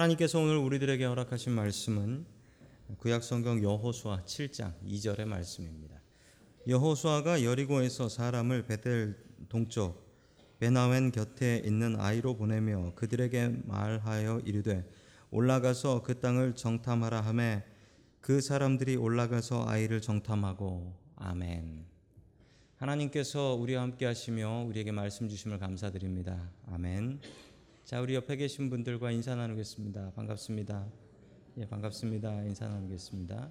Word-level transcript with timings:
하나님께서 0.00 0.38
오늘 0.38 0.56
우리들에게 0.56 1.04
허락하신 1.04 1.52
말씀은 1.52 2.24
구약 3.00 3.22
성경 3.22 3.62
여호수아 3.62 4.22
7장 4.24 4.72
2절의 4.82 5.26
말씀입니다. 5.26 6.00
여호수아가 6.66 7.44
여리고에서 7.44 8.08
사람을 8.08 8.64
베델 8.64 9.14
동쪽 9.50 10.10
베나웬 10.58 11.12
곁에 11.12 11.60
있는 11.66 12.00
아이로 12.00 12.38
보내며 12.38 12.94
그들에게 12.94 13.60
말하여 13.66 14.40
이르되 14.46 14.88
올라가서 15.30 16.02
그 16.02 16.18
땅을 16.18 16.54
정탐하라 16.54 17.20
하매 17.20 17.62
그 18.22 18.40
사람들이 18.40 18.96
올라가서 18.96 19.68
아이를 19.68 20.00
정탐하고 20.00 20.94
아멘. 21.16 21.84
하나님께서 22.76 23.52
우리와 23.52 23.82
함께 23.82 24.06
하시며 24.06 24.64
우리에게 24.66 24.92
말씀 24.92 25.28
주심을 25.28 25.58
감사드립니다. 25.58 26.50
아멘. 26.72 27.20
자, 27.90 28.00
우리 28.00 28.14
옆에 28.14 28.36
계신 28.36 28.70
분들과 28.70 29.10
인사 29.10 29.34
나누겠습니다. 29.34 30.12
반갑습니다. 30.12 30.86
예, 31.58 31.66
반갑습니다. 31.66 32.44
인사 32.44 32.68
나누겠습니다. 32.68 33.50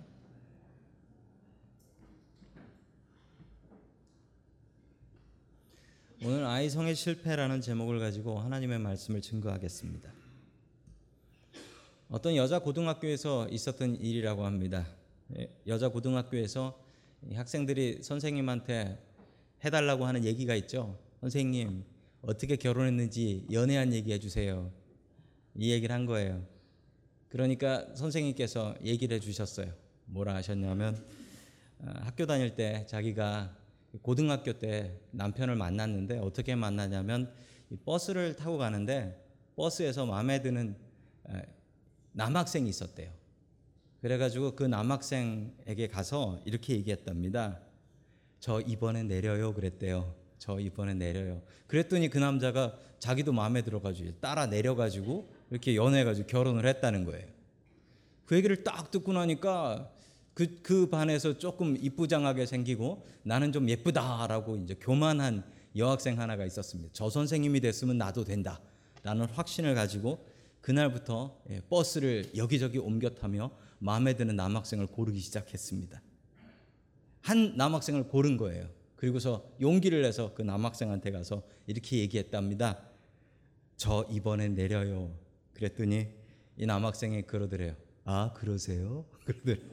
오늘 6.23 6.45
아이성의 6.45 6.95
실패라는 6.95 7.59
제목을 7.59 7.99
가지고 7.99 8.39
하나님의 8.39 8.79
말씀을 8.79 9.19
증거하겠습니다. 9.19 10.09
어떤 12.07 12.37
여자 12.37 12.59
고등학교에서 12.59 13.49
있었던 13.49 13.97
일이라고 13.97 14.45
합니다. 14.45 14.87
예, 15.37 15.53
여자 15.67 15.89
고등학교에서 15.89 16.81
학생들이 17.33 18.03
선생님한테 18.03 19.05
해달라고 19.65 20.05
하는 20.05 20.23
얘기가 20.23 20.55
있죠. 20.55 20.97
선생님, 21.19 21.83
어떻게 22.21 22.55
결혼했는지 22.55 23.45
연애한 23.51 23.93
얘기 23.93 24.11
해주세요. 24.13 24.71
이 25.55 25.71
얘기를 25.71 25.93
한 25.93 26.05
거예요. 26.05 26.45
그러니까 27.29 27.93
선생님께서 27.95 28.75
얘기를 28.83 29.15
해주셨어요. 29.15 29.73
뭐라 30.05 30.35
하셨냐면 30.35 31.05
어, 31.79 31.93
학교 32.01 32.25
다닐 32.25 32.55
때 32.55 32.85
자기가 32.87 33.55
고등학교 34.01 34.53
때 34.53 34.99
남편을 35.11 35.55
만났는데 35.55 36.19
어떻게 36.19 36.55
만나냐면 36.55 37.33
버스를 37.85 38.35
타고 38.35 38.57
가는데 38.57 39.25
버스에서 39.55 40.05
마음에 40.05 40.41
드는 40.41 40.75
남학생이 42.13 42.69
있었대요. 42.69 43.11
그래가지고 44.01 44.55
그 44.55 44.63
남학생에게 44.63 45.87
가서 45.87 46.41
이렇게 46.45 46.73
얘기했답니다. 46.73 47.59
저 48.39 48.61
이번에 48.61 49.03
내려요 49.03 49.53
그랬대요. 49.53 50.15
저 50.39 50.59
이번에 50.59 50.93
내려요. 50.93 51.41
그랬더니 51.67 52.09
그 52.09 52.17
남자가 52.17 52.77
자기도 52.97 53.31
마음에 53.31 53.61
들어가지고 53.61 54.19
따라 54.19 54.45
내려가지고 54.47 55.29
이렇게 55.51 55.75
연애해가지고 55.75 56.27
결혼을 56.27 56.65
했다는 56.65 57.05
거예요. 57.05 57.27
그 58.25 58.35
얘기를 58.35 58.63
딱 58.63 58.89
듣고 58.91 59.13
나니까 59.13 59.91
그, 60.33 60.61
그 60.61 60.89
반에서 60.89 61.37
조금 61.37 61.75
이쁘장하게 61.77 62.45
생기고 62.45 63.05
나는 63.23 63.51
좀 63.51 63.67
예쁘다라고 63.67 64.57
이제 64.57 64.75
교만한 64.79 65.43
여학생 65.75 66.19
하나가 66.19 66.45
있었습니다. 66.45 66.89
저 66.93 67.09
선생님이 67.09 67.59
됐으면 67.59 67.97
나도 67.97 68.23
된다. 68.23 68.59
라는 69.03 69.25
확신을 69.25 69.75
가지고 69.75 70.25
그날부터 70.61 71.41
예, 71.49 71.61
버스를 71.69 72.31
여기저기 72.35 72.77
옮겨 72.77 73.09
타며 73.09 73.51
마음에 73.79 74.15
드는 74.15 74.35
남학생을 74.35 74.87
고르기 74.87 75.19
시작했습니다. 75.19 76.01
한 77.21 77.55
남학생을 77.55 78.07
고른 78.07 78.37
거예요. 78.37 78.69
그리고서 78.99 79.49
용기를 79.61 80.01
내서 80.01 80.33
그 80.33 80.41
남학생한테 80.41 81.11
가서 81.11 81.41
이렇게 81.67 81.99
얘기했답니다. 81.99 82.79
저 83.77 84.05
이번에 84.11 84.49
내려요. 84.49 85.15
그랬더니 85.53 86.09
이 86.57 86.65
남학생이 86.65 87.21
그러더래요. 87.21 87.77
아, 88.03 88.33
그러세요? 88.33 89.05
그러더래요. 89.23 89.65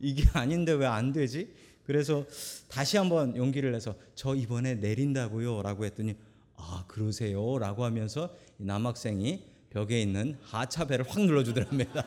이게 0.00 0.24
아닌데 0.32 0.72
왜 0.72 0.84
안 0.86 1.12
되지? 1.12 1.54
그래서 1.84 2.26
다시 2.68 2.96
한번 2.96 3.36
용기를 3.36 3.70
내서 3.70 3.94
저 4.16 4.34
이번에 4.34 4.74
내린다고요. 4.74 5.62
라고 5.62 5.84
했더니 5.84 6.16
아, 6.56 6.84
그러세요. 6.88 7.56
라고 7.60 7.84
하면서 7.84 8.34
남학생이 8.56 9.44
벽에 9.70 10.02
있는 10.02 10.36
하차배를 10.42 11.08
확 11.08 11.24
눌러주더랍니다. 11.24 12.04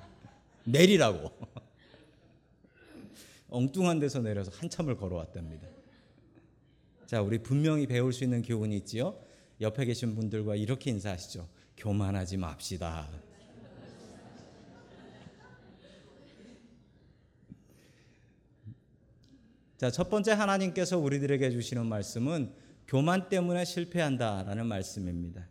내리라고. 0.64 1.30
엉뚱한 3.48 3.98
데서 3.98 4.20
내려서 4.20 4.50
한참을 4.54 4.96
걸어왔답니다. 4.96 5.66
자, 7.06 7.22
우리 7.22 7.38
분명히 7.38 7.86
배울 7.86 8.12
수 8.12 8.24
있는 8.24 8.42
교훈이 8.42 8.76
있지요. 8.78 9.18
옆에 9.60 9.84
계신 9.86 10.14
분들과 10.14 10.56
이렇게 10.56 10.90
인사하시죠. 10.90 11.48
교만하지 11.76 12.36
맙시다. 12.36 13.08
자, 19.78 19.90
첫 19.90 20.10
번째 20.10 20.32
하나님께서 20.32 20.98
우리들에게 20.98 21.50
주시는 21.50 21.86
말씀은 21.86 22.52
교만 22.88 23.28
때문에 23.28 23.64
실패한다라는 23.64 24.66
말씀입니다. 24.66 25.46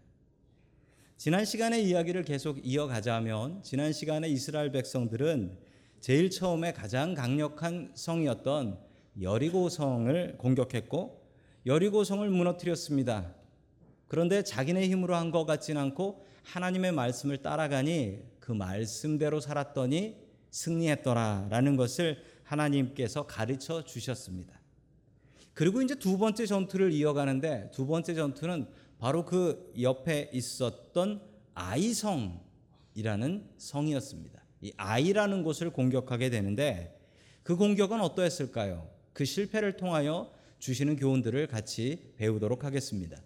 지난 1.18 1.46
시간의 1.46 1.88
이야기를 1.88 2.24
계속 2.24 2.60
이어가자면 2.64 3.64
지난 3.64 3.94
시간에 3.94 4.28
이스라엘 4.28 4.72
백성들은 4.72 5.58
제일 6.00 6.30
처음에 6.30 6.74
가장 6.74 7.14
강력한 7.14 7.92
성이었던 7.96 8.80
여리고 9.22 9.70
성을 9.70 10.38
공격했고 10.38 11.28
여리고 11.66 12.04
성을 12.04 12.30
무너뜨렸습니다. 12.30 13.34
그런데 14.08 14.44
자기네 14.44 14.88
힘으로 14.88 15.16
한 15.16 15.32
것 15.32 15.46
같진 15.46 15.78
않고 15.78 16.26
하나님의 16.44 16.94
말씀을 16.94 17.38
따라가니 17.38 18.20
그 18.40 18.52
말씀대로 18.54 19.42
살았더니 19.42 20.16
승리했더라라는 20.50 21.76
것을 21.76 22.24
하나님께서 22.44 23.28
가르쳐 23.28 23.84
주셨습니다. 23.84 24.58
그리고 25.54 25.82
이제 25.82 25.96
두 25.96 26.18
번째 26.18 26.46
전투를 26.46 26.94
이어가는데 26.94 27.72
두 27.74 27.86
번째 27.86 28.14
전투는 28.14 28.68
바로 29.00 29.26
그 29.26 29.74
옆에 29.82 30.30
있었던 30.32 31.22
아이성이라는 31.56 33.50
성이었습니다. 33.58 34.47
이 34.62 34.74
아이라는 34.78 35.44
곳을 35.44 35.70
공격하게 35.70 36.30
되는데 36.30 37.00
그 37.44 37.56
공격은 37.56 38.02
어떠했을까요? 38.02 38.88
그 39.14 39.26
실패를 39.26 39.78
통하여 39.78 40.32
주시는 40.60 40.96
교훈들을 40.96 41.48
같이 41.48 42.14
배우도록 42.18 42.64
하겠습니다. 42.64 43.18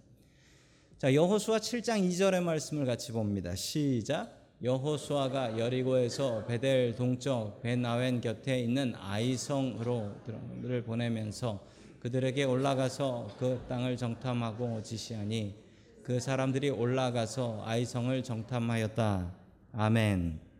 자, 0.97 1.13
여호수아 1.13 1.57
7장 1.57 2.07
2절의 2.07 2.43
말씀을 2.43 2.85
같이 2.85 3.11
봅니다. 3.11 3.55
시작. 3.55 4.39
여호수아가 4.61 5.57
여리고에서 5.57 6.45
베델 6.45 6.95
동쪽 6.95 7.61
베나웬 7.63 8.21
곁에 8.21 8.59
있는 8.59 8.93
아이성으로를 8.95 10.83
보내면서 10.85 11.65
그들에게 11.99 12.43
올라가서 12.43 13.35
그 13.39 13.59
땅을 13.67 13.97
정탐하고 13.97 14.83
지시하니 14.83 15.55
그 16.03 16.19
사람들이 16.19 16.69
올라가서 16.69 17.63
아이성을 17.65 18.21
정탐하였다. 18.21 19.33
아멘. 19.73 20.50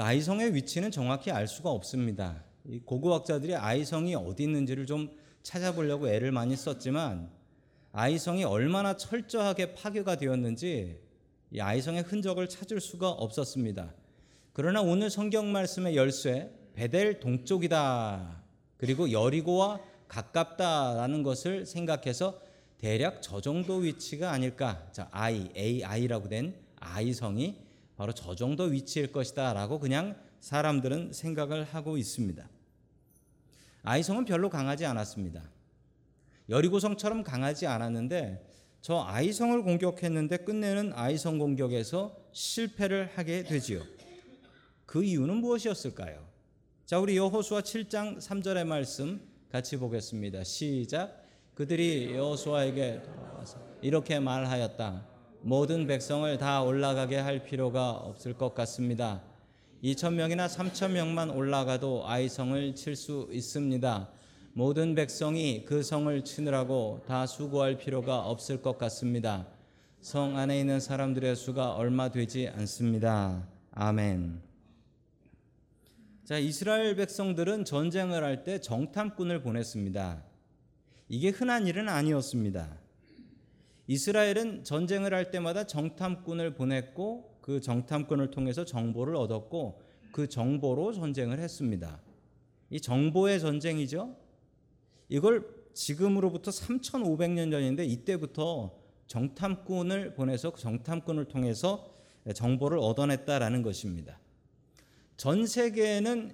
그 0.00 0.04
아이성의 0.04 0.54
위치는 0.54 0.90
정확히 0.90 1.30
알 1.30 1.46
수가 1.46 1.68
없습니다. 1.68 2.42
고고학자들이 2.86 3.54
아이성이 3.54 4.14
어디 4.14 4.44
있는지를 4.44 4.86
좀 4.86 5.10
찾아보려고 5.42 6.08
애를 6.08 6.32
많이 6.32 6.56
썼지만 6.56 7.28
아이성이 7.92 8.44
얼마나 8.44 8.96
철저하게 8.96 9.74
파괴가 9.74 10.16
되었는지 10.16 10.98
이 11.50 11.60
아이성의 11.60 12.04
흔적을 12.04 12.48
찾을 12.48 12.80
수가 12.80 13.10
없었습니다. 13.10 13.92
그러나 14.54 14.80
오늘 14.80 15.10
성경 15.10 15.52
말씀의 15.52 15.96
열쇠 15.96 16.50
베델 16.72 17.20
동쪽이다. 17.20 18.42
그리고 18.78 19.12
여리고와 19.12 19.80
가깝다라는 20.08 21.22
것을 21.22 21.66
생각해서 21.66 22.40
대략 22.78 23.20
저 23.20 23.42
정도 23.42 23.76
위치가 23.76 24.30
아닐까. 24.30 24.88
자, 24.92 25.08
I, 25.10 25.50
AI라고 25.54 26.30
된 26.30 26.54
아이성이 26.76 27.68
바로 28.00 28.14
저 28.14 28.34
정도 28.34 28.62
위치일 28.64 29.12
것이다 29.12 29.52
라고 29.52 29.78
그냥 29.78 30.16
사람들은 30.40 31.12
생각을 31.12 31.64
하고 31.64 31.98
있습니다. 31.98 32.48
아이성은 33.82 34.24
별로 34.24 34.48
강하지 34.48 34.86
않았습니다. 34.86 35.42
여리고성처럼 36.48 37.22
강하지 37.22 37.66
않았는데 37.66 38.42
저 38.80 39.04
아이성을 39.06 39.62
공격했는데 39.62 40.38
끝내는 40.38 40.94
아이성 40.94 41.36
공격에서 41.36 42.16
실패를 42.32 43.10
하게 43.16 43.42
되지요. 43.42 43.82
그 44.86 45.04
이유는 45.04 45.36
무엇이었을까요? 45.36 46.26
자, 46.86 46.98
우리 46.98 47.18
여호수아 47.18 47.60
7장 47.60 48.16
3절의 48.16 48.64
말씀 48.64 49.20
같이 49.52 49.76
보겠습니다. 49.76 50.42
시작. 50.44 51.22
그들이 51.54 52.14
여호수아에게 52.14 53.02
돌아와서 53.02 53.58
이렇게 53.82 54.18
말하였다. 54.18 55.19
모든 55.42 55.86
백성을 55.86 56.36
다 56.38 56.62
올라가게 56.62 57.16
할 57.16 57.42
필요가 57.42 57.90
없을 57.92 58.34
것 58.34 58.54
같습니다. 58.54 59.22
2천 59.82 60.14
명이나 60.14 60.46
3천 60.46 60.90
명만 60.90 61.30
올라가도 61.30 62.06
아이성을 62.06 62.74
칠 62.74 62.94
수 62.94 63.28
있습니다. 63.32 64.10
모든 64.52 64.94
백성이 64.94 65.64
그 65.64 65.82
성을 65.82 66.22
치느라고 66.24 67.02
다 67.06 67.26
수고할 67.26 67.78
필요가 67.78 68.20
없을 68.20 68.60
것 68.60 68.76
같습니다. 68.76 69.46
성 70.00 70.36
안에 70.36 70.60
있는 70.60 70.80
사람들의 70.80 71.34
수가 71.36 71.72
얼마 71.74 72.10
되지 72.10 72.48
않습니다. 72.48 73.48
아멘. 73.72 74.42
자, 76.24 76.38
이스라엘 76.38 76.96
백성들은 76.96 77.64
전쟁을 77.64 78.22
할 78.22 78.44
때 78.44 78.60
정탐꾼을 78.60 79.42
보냈습니다. 79.42 80.22
이게 81.08 81.30
흔한 81.30 81.66
일은 81.66 81.88
아니었습니다. 81.88 82.79
이스라엘은 83.90 84.62
전쟁을 84.62 85.12
할 85.12 85.32
때마다 85.32 85.66
정탐꾼을 85.66 86.54
보냈고 86.54 87.36
그 87.40 87.60
정탐꾼을 87.60 88.30
통해서 88.30 88.64
정보를 88.64 89.16
얻었고 89.16 89.82
그 90.12 90.28
정보로 90.28 90.92
전쟁을 90.92 91.40
했습니다. 91.40 92.00
이 92.70 92.80
정보의 92.80 93.40
전쟁이죠. 93.40 94.14
이걸 95.08 95.44
지금으로부터 95.74 96.52
3,500년 96.52 97.50
전인데 97.50 97.84
이때부터 97.84 98.78
정탐꾼을 99.08 100.14
보내서 100.14 100.52
그 100.52 100.60
정탐꾼을 100.60 101.24
통해서 101.24 101.92
정보를 102.32 102.78
얻어냈다라는 102.78 103.62
것입니다. 103.62 104.20
전 105.16 105.48
세계에는 105.48 106.30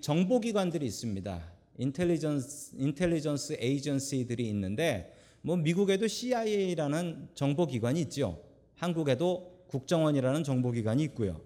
정보기관들이 0.00 0.86
있습니다. 0.86 1.52
인텔리전스 1.76 2.76
인텔리전스 2.76 3.56
에이전시들이 3.58 4.48
있는데 4.50 5.16
뭐 5.42 5.56
미국에도 5.56 6.06
CIA라는 6.06 7.28
정보기관이 7.34 8.00
있죠. 8.02 8.42
한국에도 8.76 9.64
국정원이라는 9.68 10.44
정보기관이 10.44 11.02
있고요. 11.04 11.40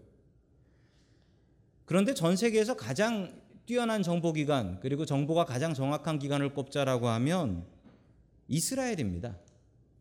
그런데 1.84 2.14
전 2.14 2.36
세계에서 2.36 2.76
가장 2.76 3.40
뛰어난 3.66 4.02
정보기관 4.02 4.80
그리고 4.80 5.04
정보가 5.04 5.44
가장 5.44 5.74
정확한 5.74 6.18
기관을 6.18 6.54
꼽자라고 6.54 7.08
하면 7.08 7.66
이스라엘입니다. 8.48 9.38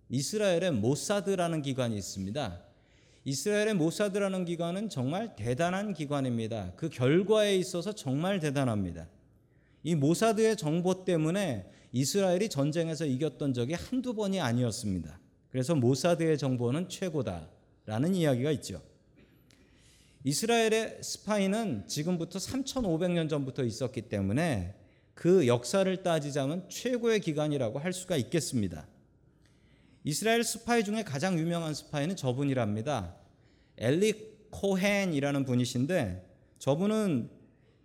이스라엘의 0.10 0.72
모사드라는 0.72 1.62
기관이 1.62 1.98
있습니다. 1.98 2.62
이스라엘의 3.26 3.74
모사드라는 3.76 4.46
기관은 4.46 4.90
정말 4.90 5.36
대단한 5.36 5.94
기관입니다. 5.94 6.74
그 6.76 6.90
결과에 6.90 7.56
있어서 7.56 7.94
정말 7.94 8.40
대단합니다. 8.40 9.08
이 9.84 9.96
모사드의 9.96 10.58
정보 10.58 11.06
때문에 11.06 11.70
이스라엘이 11.94 12.50
전쟁에서 12.50 13.06
이겼던 13.06 13.54
적이 13.54 13.76
한두 13.76 14.16
번이 14.16 14.42
아니었습니다. 14.42 15.20
그래서 15.50 15.76
모사드의 15.76 16.40
정보는 16.40 16.90
최고다라는 16.90 18.16
이야기가 18.16 18.52
있죠. 18.54 18.82
이스라엘의 20.24 21.00
스파이는 21.04 21.88
지금부터 21.88 22.40
3,500년 22.40 23.30
전부터 23.30 23.64
있었기 23.64 24.04
때문에 24.04 24.74
그 25.14 25.46
역사를 25.46 26.02
따지자면 26.02 26.68
최고의 26.70 27.20
기관이라고 27.20 27.78
할 27.78 27.94
수가 27.94 28.18
있겠습니다. 28.18 28.88
이스라엘 30.04 30.44
스파이 30.44 30.84
중에 30.84 31.04
가장 31.04 31.38
유명한 31.38 31.76
스파이는 31.76 32.16
저분이랍니다. 32.16 33.16
엘리 33.78 34.34
코헨이라는 34.50 35.46
분이신데 35.46 36.28
저분은 36.58 37.30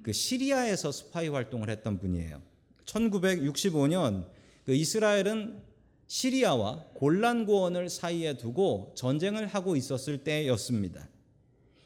그 0.03 0.13
시리아에서 0.13 0.93
스파이 0.93 1.29
활동을 1.29 1.69
했던 1.69 1.99
분이에요. 1.99 2.48
1965년 2.89 4.27
그 4.65 4.75
이스라엘은 4.75 5.63
시리아와 6.07 6.87
골란 6.95 7.45
고원을 7.45 7.91
사이에 7.91 8.37
두고 8.37 8.93
전쟁을 8.95 9.47
하고 9.47 9.77
있었을 9.77 10.25
때였습니다. 10.25 11.09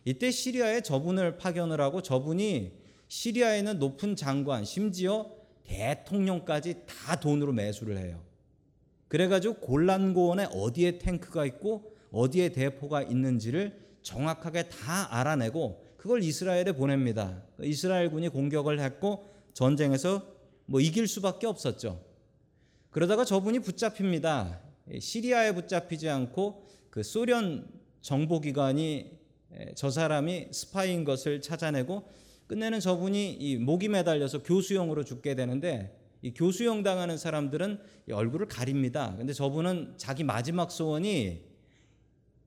이때 0.04 0.31
시리아에 0.31 0.81
저분을 0.81 1.37
파견을 1.37 1.81
하고 1.81 2.02
저분이 2.02 2.72
시리아에 3.08 3.58
있는 3.58 3.78
높은 3.78 4.16
장관 4.16 4.64
심지어 4.64 5.31
대통령까지 5.64 6.82
다 6.87 7.19
돈으로 7.19 7.52
매수를 7.52 7.98
해요. 7.98 8.22
그래가지고 9.08 9.55
골란 9.55 10.14
고원에 10.14 10.46
어디에 10.52 10.98
탱크가 10.98 11.44
있고 11.46 11.94
어디에 12.10 12.50
대포가 12.50 13.02
있는지를 13.02 13.81
정확하게 14.02 14.69
다 14.69 15.19
알아내고 15.19 15.84
그걸 15.96 16.22
이스라엘에 16.22 16.72
보냅니다. 16.72 17.43
이스라엘군이 17.60 18.28
공격을 18.28 18.81
했고 18.81 19.25
전쟁에서 19.52 20.31
뭐 20.72 20.80
이길 20.80 21.06
수밖에 21.06 21.46
없었죠. 21.46 22.02
그러다가 22.88 23.26
저분이 23.26 23.58
붙잡힙니다. 23.58 24.58
시리아에 24.98 25.54
붙잡히지 25.54 26.08
않고 26.08 26.66
그 26.88 27.02
소련 27.02 27.69
정보기관이 28.00 29.19
저 29.74 29.90
사람이 29.90 30.48
스파이인 30.50 31.04
것을 31.04 31.42
찾아내고 31.42 32.08
끝내는 32.46 32.80
저분이 32.80 33.34
이 33.34 33.58
목이 33.58 33.88
매달려서 33.88 34.44
교수형으로 34.44 35.04
죽게 35.04 35.34
되는데 35.34 35.94
이 36.22 36.32
교수형 36.32 36.82
당하는 36.82 37.19
사람들은 37.19 37.78
얼굴을 38.10 38.48
가립니다. 38.48 39.14
근데 39.19 39.34
저분은 39.34 39.96
자기 39.98 40.24
마지막 40.24 40.70
소원이 40.70 41.42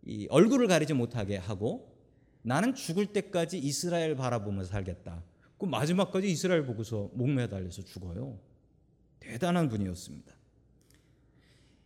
이 0.07 0.27
얼굴을 0.31 0.66
가리지 0.66 0.94
못하게 0.94 1.38
하고 1.38 1.95
나는 2.42 2.74
죽을 2.74 3.06
때까지 3.06 3.60
이스라엘 3.60 4.16
바라보면서 4.16 4.72
살겠다. 4.72 5.22
그 5.57 5.66
마지막까지 5.66 6.30
이스라엘 6.30 6.66
보고서 6.66 7.10
목 7.13 7.30
매달려서 7.30 7.84
죽어요. 7.84 8.40
대단한 9.19 9.69
분이었습니다. 9.69 10.34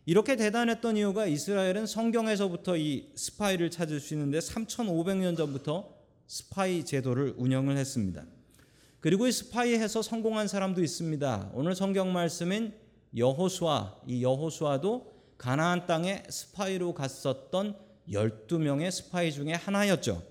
이렇게 0.06 0.34
대단했던 0.36 0.96
이유가 0.96 1.26
이스라엘은 1.26 1.86
성경에서부터 1.86 2.76
이 2.76 3.12
스파이를 3.14 3.70
찾을 3.70 4.00
수 4.00 4.14
있는데 4.14 4.38
3,500년 4.38 5.36
전부터 5.36 5.94
스파이 6.26 6.84
제도를 6.84 7.34
운영을 7.36 7.76
했습니다. 7.76 8.24
그리고 9.00 9.26
이 9.26 9.32
스파이해서 9.32 10.02
성공한 10.02 10.48
사람도 10.48 10.82
있습니다. 10.82 11.52
오늘 11.54 11.74
성경 11.74 12.12
말씀인 12.12 12.74
여호수아, 13.16 14.00
이 14.06 14.22
여호수아도 14.22 15.14
가나안 15.38 15.86
땅에 15.86 16.22
스파이로 16.28 16.94
갔었던 16.94 17.76
12명의 18.08 18.90
스파이 18.90 19.32
중에 19.32 19.52
하나였죠. 19.52 20.29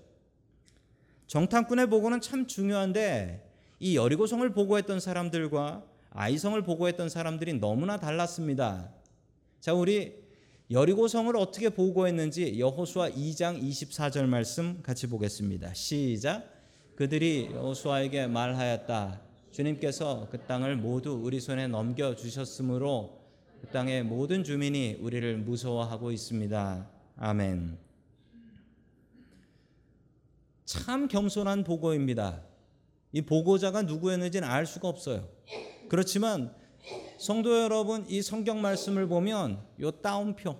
정탐꾼의 1.29 1.91
보고는 1.91 2.21
참 2.21 2.47
중요한데 2.47 3.47
이 3.79 3.95
여리고성을 3.95 4.51
보고했던 4.51 4.99
사람들과 4.99 5.83
아이성을 6.09 6.59
보고했던 6.63 7.09
사람들이 7.09 7.59
너무나 7.59 7.97
달랐습니다. 7.97 8.89
자, 9.59 9.75
우리 9.75 10.15
여리고성을 10.71 11.35
어떻게 11.37 11.69
보고했는지 11.69 12.59
여호수아 12.59 13.11
2장 13.11 13.61
24절 13.61 14.25
말씀 14.25 14.81
같이 14.81 15.05
보겠습니다. 15.05 15.71
시작. 15.75 16.51
그들이 16.95 17.51
여호수아에게 17.53 18.25
말하였다. 18.25 19.21
주님께서 19.51 20.29
그 20.31 20.39
땅을 20.39 20.77
모두 20.77 21.11
우리 21.11 21.39
손에 21.39 21.67
넘겨 21.67 22.15
주셨으므로 22.15 23.19
그 23.61 23.67
땅의 23.67 24.03
모든 24.03 24.43
주민이 24.43 24.97
우리를 24.99 25.37
무서워하고 25.37 26.11
있습니다. 26.11 26.89
아멘. 27.17 27.88
참 30.69 31.07
겸손한 31.07 31.63
보고입니다. 31.63 32.43
이 33.11 33.23
보고자가 33.23 33.81
누구였는지는 33.81 34.47
알 34.47 34.67
수가 34.67 34.87
없어요. 34.87 35.27
그렇지만 35.89 36.53
성도 37.17 37.59
여러분 37.59 38.05
이 38.07 38.21
성경 38.21 38.61
말씀을 38.61 39.07
보면 39.07 39.65
요 39.81 39.89
따옴표 39.89 40.55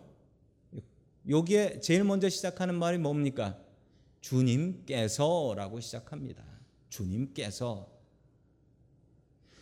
여기에 1.30 1.82
제일 1.82 2.04
먼저 2.04 2.28
시작하는 2.28 2.74
말이 2.74 2.98
뭡니까? 2.98 3.60
주님께서라고 4.22 5.80
시작합니다. 5.80 6.44
주님께서 6.90 7.88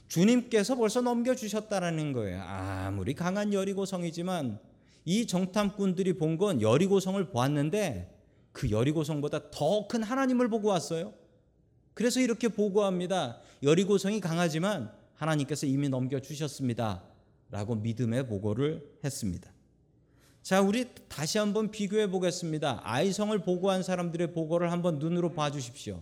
주님께서 0.07 0.75
벌써 0.77 1.01
넘겨주셨다라는 1.01 2.13
거예요. 2.13 2.41
아무리 2.41 3.13
강한 3.13 3.51
여리고성이지만 3.51 4.61
이 5.03 5.27
정탐꾼들이 5.27 6.13
본 6.13 6.37
건 6.37 6.61
여리고성을 6.61 7.31
보았는데 7.31 8.16
그 8.57 8.71
여리고성보다 8.71 9.51
더 9.51 9.87
큰 9.87 10.01
하나님을 10.01 10.49
보고 10.49 10.69
왔어요. 10.69 11.13
그래서 11.93 12.19
이렇게 12.19 12.47
보고합니다. 12.47 13.39
여리고성이 13.61 14.19
강하지만 14.19 14.91
하나님께서 15.13 15.67
이미 15.67 15.89
넘겨주셨습니다. 15.89 17.03
라고 17.51 17.75
믿음의 17.75 18.25
보고를 18.25 18.99
했습니다. 19.03 19.51
자, 20.41 20.61
우리 20.61 20.89
다시 21.07 21.37
한번 21.37 21.69
비교해 21.69 22.09
보겠습니다. 22.09 22.81
아이성을 22.83 23.37
보고한 23.43 23.83
사람들의 23.83 24.33
보고를 24.33 24.71
한번 24.71 24.97
눈으로 24.97 25.33
봐 25.33 25.51
주십시오. 25.51 26.01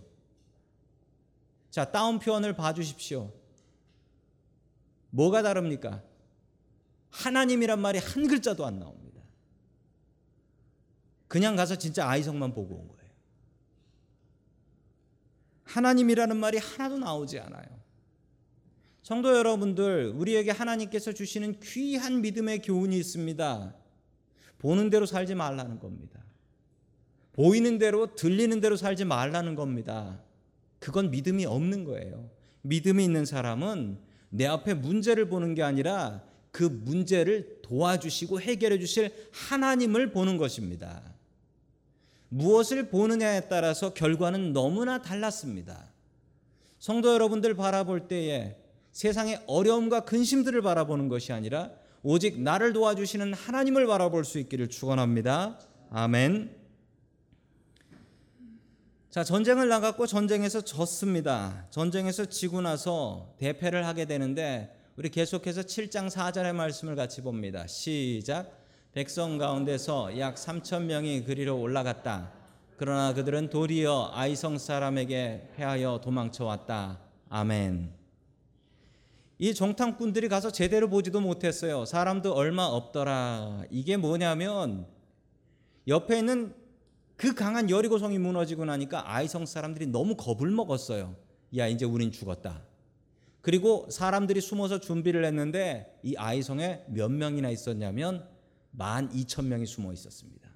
자, 1.70 1.92
다운표현을 1.92 2.54
봐 2.54 2.72
주십시오. 2.72 3.32
뭐가 5.10 5.42
다릅니까? 5.42 6.02
하나님이란 7.10 7.80
말이 7.80 7.98
한 7.98 8.26
글자도 8.26 8.64
안 8.64 8.78
나옵니다. 8.78 9.05
그냥 11.28 11.56
가서 11.56 11.76
진짜 11.76 12.08
아이성만 12.08 12.54
보고 12.54 12.74
온 12.74 12.88
거예요. 12.88 13.10
하나님이라는 15.64 16.36
말이 16.36 16.58
하나도 16.58 16.98
나오지 16.98 17.38
않아요. 17.40 17.64
성도 19.02 19.36
여러분들, 19.36 20.12
우리에게 20.16 20.50
하나님께서 20.50 21.12
주시는 21.12 21.60
귀한 21.60 22.22
믿음의 22.22 22.62
교훈이 22.62 22.96
있습니다. 22.98 23.74
보는 24.58 24.90
대로 24.90 25.06
살지 25.06 25.34
말라는 25.34 25.78
겁니다. 25.78 26.24
보이는 27.32 27.78
대로 27.78 28.14
들리는 28.14 28.60
대로 28.60 28.76
살지 28.76 29.04
말라는 29.04 29.54
겁니다. 29.54 30.20
그건 30.78 31.10
믿음이 31.10 31.44
없는 31.44 31.84
거예요. 31.84 32.30
믿음이 32.62 33.04
있는 33.04 33.24
사람은 33.24 33.98
내 34.30 34.46
앞에 34.46 34.74
문제를 34.74 35.28
보는 35.28 35.54
게 35.54 35.62
아니라 35.62 36.24
그 36.50 36.64
문제를 36.64 37.60
도와주시고 37.62 38.40
해결해 38.40 38.78
주실 38.78 39.12
하나님을 39.32 40.10
보는 40.10 40.36
것입니다. 40.36 41.15
무엇을 42.28 42.88
보느냐에 42.88 43.48
따라서 43.48 43.94
결과는 43.94 44.52
너무나 44.52 45.00
달랐습니다. 45.02 45.92
성도 46.78 47.12
여러분들 47.12 47.54
바라볼 47.54 48.08
때에 48.08 48.56
세상의 48.92 49.42
어려움과 49.46 50.00
근심들을 50.00 50.62
바라보는 50.62 51.08
것이 51.08 51.32
아니라 51.32 51.70
오직 52.02 52.40
나를 52.40 52.72
도와주시는 52.72 53.34
하나님을 53.34 53.86
바라볼 53.86 54.24
수 54.24 54.38
있기를 54.38 54.68
축원합니다. 54.68 55.58
아멘. 55.90 56.54
자, 59.10 59.24
전쟁을 59.24 59.68
나갔고 59.68 60.06
전쟁에서 60.06 60.60
졌습니다. 60.60 61.66
전쟁에서 61.70 62.26
지고 62.26 62.60
나서 62.60 63.34
대패를 63.38 63.86
하게 63.86 64.04
되는데 64.04 64.76
우리 64.96 65.08
계속해서 65.10 65.62
7장 65.62 66.10
4절의 66.10 66.54
말씀을 66.54 66.96
같이 66.96 67.22
봅니다. 67.22 67.66
시작. 67.66 68.65
백성 68.96 69.36
가운데서 69.36 70.18
약 70.18 70.36
3천 70.36 70.84
명이 70.84 71.24
그리로 71.24 71.60
올라갔다. 71.60 72.32
그러나 72.78 73.12
그들은 73.12 73.50
도리어 73.50 74.12
아이성 74.14 74.56
사람에게 74.56 75.50
패하여 75.54 76.00
도망쳐 76.02 76.46
왔다. 76.46 76.98
아멘. 77.28 77.92
이 79.38 79.52
정탐꾼들이 79.52 80.30
가서 80.30 80.50
제대로 80.50 80.88
보지도 80.88 81.20
못했어요. 81.20 81.84
사람도 81.84 82.32
얼마 82.32 82.62
없더라. 82.64 83.64
이게 83.70 83.98
뭐냐면 83.98 84.86
옆에 85.86 86.16
있는 86.20 86.54
그 87.18 87.34
강한 87.34 87.68
여리고성이 87.68 88.16
무너지고 88.18 88.64
나니까 88.64 89.14
아이성 89.14 89.44
사람들이 89.44 89.88
너무 89.88 90.16
겁을 90.16 90.50
먹었어요. 90.50 91.14
야, 91.58 91.66
이제 91.66 91.84
우린 91.84 92.10
죽었다. 92.10 92.62
그리고 93.42 93.86
사람들이 93.90 94.40
숨어서 94.40 94.80
준비를 94.80 95.26
했는데 95.26 95.98
이 96.02 96.16
아이성에 96.16 96.84
몇 96.88 97.12
명이나 97.12 97.50
있었냐면 97.50 98.34
만 98.76 99.10
이천 99.12 99.48
명이 99.48 99.66
숨어 99.66 99.92
있었습니다. 99.92 100.50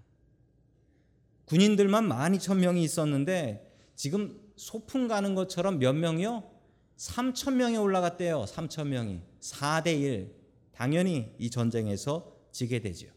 군인들만 1.46 2.06
만 2.06 2.34
이천 2.34 2.60
명이 2.60 2.82
있었는데 2.82 3.68
지금 3.96 4.40
소풍 4.56 5.08
가는 5.08 5.34
것처럼 5.34 5.78
몇 5.78 5.94
명이요? 5.94 6.44
3천 6.96 7.54
명이 7.54 7.76
올라갔대요. 7.78 8.44
3천 8.44 8.88
명이 8.88 9.20
4대 9.40 10.00
1. 10.00 10.34
당연히 10.72 11.34
이 11.38 11.50
전쟁에서 11.50 12.32
지게 12.52 12.80
되죠. 12.80 13.08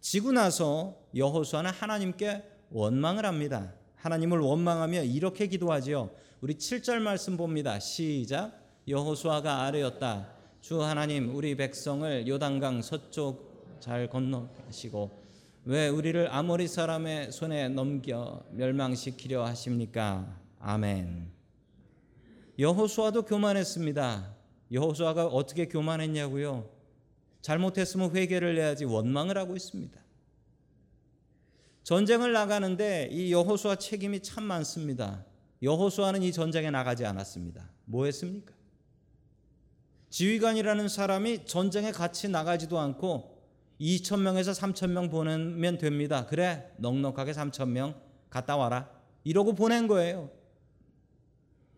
지고 0.00 0.32
나서 0.32 0.98
여호수아는 1.14 1.70
하나님께 1.70 2.44
원망을 2.70 3.26
합니다. 3.26 3.74
하나님을 3.96 4.38
원망하며 4.38 5.04
이렇게 5.04 5.46
기도하지요. 5.46 6.10
우리 6.40 6.54
7절 6.54 7.00
말씀 7.00 7.36
봅니다. 7.36 7.78
시작. 7.78 8.58
여호수아가 8.88 9.62
아뢰었다. 9.64 10.32
주 10.60 10.82
하나님 10.82 11.34
우리 11.34 11.54
백성을 11.56 12.26
요단강 12.26 12.82
서쪽 12.82 13.49
잘 13.80 14.08
건너시고 14.08 15.10
왜 15.64 15.88
우리를 15.88 16.28
아모리 16.30 16.68
사람의 16.68 17.32
손에 17.32 17.68
넘겨 17.68 18.44
멸망시키려 18.50 19.44
하십니까? 19.46 20.38
아멘. 20.58 21.30
여호수아도 22.58 23.22
교만했습니다. 23.22 24.36
여호수아가 24.72 25.26
어떻게 25.26 25.66
교만했냐고요? 25.66 26.68
잘못했으면 27.40 28.14
회개를 28.14 28.58
해야지 28.58 28.84
원망을 28.84 29.38
하고 29.38 29.56
있습니다. 29.56 29.98
전쟁을 31.82 32.32
나가는데 32.32 33.08
이 33.10 33.32
여호수아 33.32 33.76
책임이 33.76 34.22
참 34.22 34.44
많습니다. 34.44 35.24
여호수아는 35.62 36.22
이 36.22 36.32
전쟁에 36.32 36.70
나가지 36.70 37.06
않았습니다. 37.06 37.68
뭐 37.86 38.04
했습니까? 38.04 38.54
지휘관이라는 40.10 40.88
사람이 40.88 41.46
전쟁에 41.46 41.92
같이 41.92 42.28
나가지도 42.28 42.78
않고 42.78 43.39
2천 43.80 44.20
명에서 44.20 44.52
3천 44.52 44.90
명 44.90 45.08
보내면 45.08 45.78
됩니다. 45.78 46.26
그래 46.26 46.70
넉넉하게 46.76 47.32
3천 47.32 47.68
명 47.68 47.94
갔다 48.28 48.56
와라. 48.56 48.90
이러고 49.24 49.54
보낸 49.54 49.86
거예요. 49.88 50.30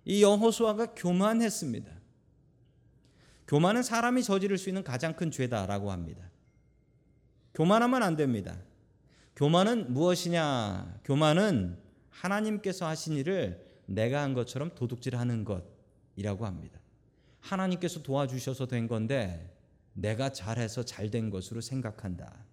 이 0.05 0.23
여호수아가 0.23 0.95
교만했습니다. 0.95 1.93
교만은 3.47 3.83
사람이 3.83 4.23
저지를 4.23 4.59
수 4.59 4.69
있는 4.69 4.83
가장 4.83 5.15
큰 5.15 5.31
죄다라고 5.31 5.93
합니다. 5.93 6.31
교만하면 7.55 8.03
안 8.03 8.17
됩니다. 8.17 8.59
교만은 9.37 9.93
무엇이냐? 9.93 11.01
교만은 11.05 11.79
하나님께서 12.11 12.87
하신 12.87 13.17
일을 13.17 13.65
내가 13.87 14.23
한 14.23 14.35
것처럼 14.35 14.75
도둑질하는 14.75 15.45
것이라고 15.45 16.47
합니다. 16.47 16.81
하나님께서 17.41 18.03
도와주셔서 18.03 18.67
된 18.67 18.89
건데 18.89 19.53
내가 19.95 20.31
잘해서 20.31 20.85
잘 20.85 21.11
된 21.11 21.31
것으로 21.31 21.61
생각한다. 21.61 22.45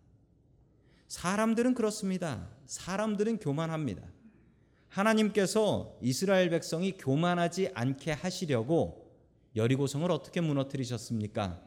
사람들은 1.07 1.73
그렇습니다. 1.73 2.49
사람들은 2.65 3.39
교만합니다. 3.39 4.03
하나님께서 4.89 5.97
이스라엘 6.01 6.49
백성이 6.49 6.97
교만하지 6.97 7.71
않게 7.73 8.11
하시려고 8.11 9.09
여리고성을 9.55 10.09
어떻게 10.11 10.41
무너뜨리셨습니까? 10.41 11.61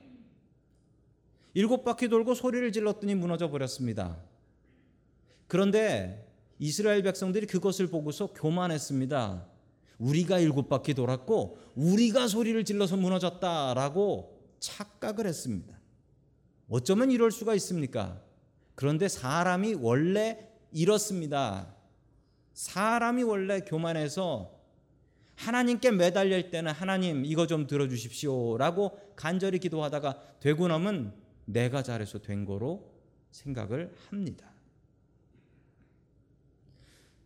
일곱 1.55 1.85
바퀴 1.85 2.09
돌고 2.09 2.35
소리를 2.35 2.71
질렀더니 2.73 3.15
무너져 3.15 3.51
버렸습니다. 3.51 4.19
그런데 5.47 6.27
이스라엘 6.59 7.03
백성들이 7.03 7.47
그것을 7.47 7.89
보고서 7.89 8.29
교만했습니다. 8.29 9.47
우리가 9.99 10.39
일곱 10.39 10.69
바퀴 10.69 10.95
돌았고 10.95 11.59
우리가 11.75 12.29
소리를 12.29 12.65
질러서 12.65 12.97
무너졌다라고 12.97 14.32
착각을 14.63 15.27
했습니다. 15.27 15.77
어쩌면 16.69 17.11
이럴 17.11 17.31
수가 17.31 17.55
있습니까? 17.57 18.23
그런데 18.75 19.09
사람이 19.09 19.75
원래 19.75 20.49
이렇습니다. 20.73 21.75
사람이 22.55 23.25
원래 23.25 23.61
교만해서 23.61 24.59
하나님께 25.35 25.91
매달릴 25.91 26.51
때는 26.51 26.73
하나님 26.73 27.25
이거 27.25 27.47
좀 27.47 27.67
들어주십시오라고 27.67 28.99
간절히 29.17 29.59
기도하다가 29.59 30.39
되고 30.41 30.69
나면 30.69 31.15
내가 31.45 31.83
잘해서 31.83 32.21
된 32.21 32.45
거로 32.45 32.93
생각을 33.31 33.95
합니다. 34.09 34.51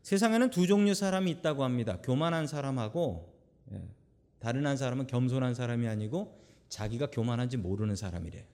세상에는 0.02 0.50
두 0.50 0.66
종류 0.66 0.94
사람이 0.94 1.30
있다고 1.32 1.64
합니다. 1.64 1.98
교만한 2.00 2.46
사람하고 2.46 3.34
예, 3.72 3.82
다른 4.38 4.66
한 4.66 4.76
사람은 4.76 5.08
겸손한 5.08 5.54
사람이 5.54 5.86
아니고 5.88 6.45
자기가 6.68 7.10
교만한지 7.10 7.56
모르는 7.56 7.96
사람이래요. 7.96 8.44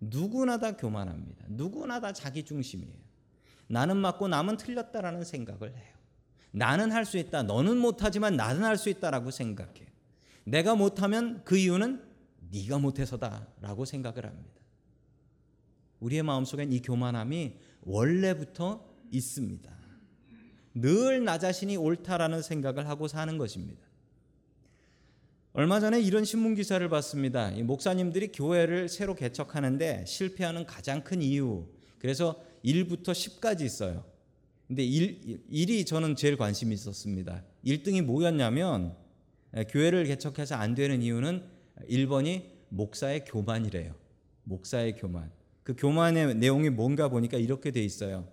누구나 0.00 0.58
다 0.58 0.76
교만합니다. 0.76 1.46
누구나 1.48 2.00
다 2.00 2.12
자기 2.12 2.44
중심이에요. 2.44 2.94
나는 3.68 3.96
맞고 3.96 4.28
남은 4.28 4.56
틀렸다라는 4.58 5.24
생각을 5.24 5.74
해요. 5.74 5.96
나는 6.52 6.92
할 6.92 7.04
수 7.04 7.18
있다. 7.18 7.42
너는 7.42 7.76
못하지만 7.78 8.36
나는 8.36 8.64
할 8.64 8.76
수 8.76 8.88
있다라고 8.88 9.30
생각해요. 9.30 9.86
내가 10.44 10.74
못하면 10.74 11.42
그 11.44 11.56
이유는 11.56 12.02
네가 12.50 12.78
못해서다라고 12.78 13.84
생각을 13.84 14.24
합니다. 14.26 14.60
우리의 16.00 16.22
마음속엔 16.22 16.72
이 16.72 16.80
교만함이 16.82 17.56
원래부터 17.82 18.86
있습니다. 19.10 19.76
늘 20.74 21.24
나 21.24 21.38
자신이 21.38 21.76
옳다라는 21.76 22.42
생각을 22.42 22.86
하고 22.86 23.08
사는 23.08 23.36
것입니다. 23.38 23.82
얼마 25.58 25.80
전에 25.80 25.98
이런 26.02 26.26
신문 26.26 26.54
기사를 26.54 26.86
봤습니다. 26.86 27.50
목사님들이 27.50 28.30
교회를 28.30 28.90
새로 28.90 29.14
개척하는데 29.14 30.04
실패하는 30.06 30.66
가장 30.66 31.02
큰 31.02 31.22
이유. 31.22 31.66
그래서 31.98 32.44
1부터 32.62 33.12
10까지 33.12 33.62
있어요. 33.62 34.04
근데 34.68 34.84
1, 34.84 35.46
1이 35.50 35.86
저는 35.86 36.14
제일 36.14 36.36
관심이 36.36 36.74
있었습니다. 36.74 37.42
1등이 37.64 38.02
뭐였냐면 38.02 38.94
교회를 39.70 40.04
개척해서 40.04 40.56
안 40.56 40.74
되는 40.74 41.00
이유는 41.00 41.42
1번이 41.88 42.50
목사의 42.68 43.24
교만이래요. 43.24 43.94
목사의 44.44 44.96
교만. 44.96 45.30
그 45.62 45.74
교만의 45.74 46.34
내용이 46.34 46.68
뭔가 46.68 47.08
보니까 47.08 47.38
이렇게 47.38 47.70
돼 47.70 47.82
있어요. 47.82 48.28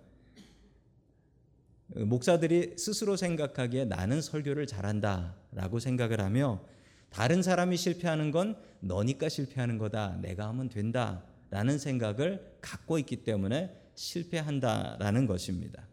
목사들이 1.86 2.74
스스로 2.76 3.16
생각하기에 3.16 3.86
나는 3.86 4.20
설교를 4.20 4.66
잘한다라고 4.66 5.78
생각을 5.78 6.20
하며 6.20 6.73
다른 7.14 7.44
사람이 7.44 7.76
실패하는 7.76 8.32
건 8.32 8.56
너니까 8.80 9.28
실패하는 9.28 9.78
거다. 9.78 10.18
내가 10.20 10.48
하면 10.48 10.68
된다 10.68 11.22
라는 11.48 11.78
생각을 11.78 12.56
갖고 12.60 12.98
있기 12.98 13.22
때문에 13.22 13.72
실패한다라는 13.94 15.28
것입니다. 15.28 15.86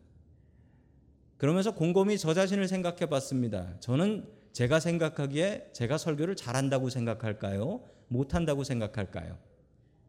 그러면서 1.38 1.76
곰곰이 1.76 2.18
저 2.18 2.34
자신을 2.34 2.68
생각해 2.68 3.06
봤습니다. 3.06 3.80
저는 3.82 4.28
제가 4.52 4.80
생각하기에 4.80 5.70
제가 5.74 6.00
설교를 6.00 6.36
잘한다고 6.36 6.90
생각할까요? 6.90 7.84
못한다고 8.08 8.64
생각할까요? 8.64 9.38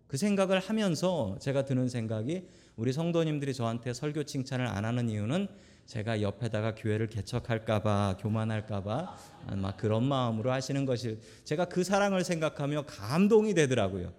그 0.07 0.17
생각을 0.17 0.61
하면서 0.61 1.37
제가 1.43 1.67
드는 1.67 1.91
생각이 1.91 2.49
우리 2.77 2.91
성도님들이 2.95 3.53
저한테 3.53 3.93
설교 3.93 4.25
칭찬을 4.25 4.67
안 4.67 4.87
하는 4.87 5.11
이유는 5.11 5.47
제가 5.87 6.23
옆에다가 6.23 6.75
교회를 6.75 7.09
개척할까봐 7.09 8.17
교만할까봐 8.21 9.17
아, 9.47 9.57
막 9.57 9.77
그런 9.77 10.05
마음으로 10.05 10.53
하시는 10.53 10.87
것이 10.87 11.19
제가 11.45 11.67
그 11.67 11.85
사랑을 11.85 12.25
생각하며 12.25 12.87
감동이 12.87 13.55
되더라고요. 13.55 14.13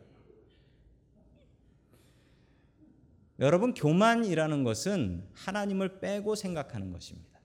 여러분 3.39 3.73
교만이라는 3.73 4.63
것은 4.63 5.27
하나님을 5.33 5.99
빼고 5.99 6.35
생각하는 6.35 6.91
것입니다. 6.91 7.39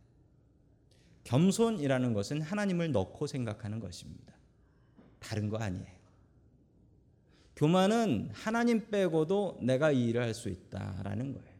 겸손이라는 1.24 2.12
것은 2.12 2.42
하나님을 2.42 2.92
넣고 2.92 3.26
생각하는 3.26 3.80
것입니다. 3.80 4.34
다른 5.18 5.48
거 5.48 5.58
아니에요. 5.58 5.98
교만은 7.56 8.30
하나님 8.32 8.88
빼고도 8.88 9.58
내가 9.62 9.90
이 9.90 10.08
일을 10.08 10.22
할 10.22 10.32
수 10.34 10.48
있다라는 10.48 11.34
거예요. 11.34 11.57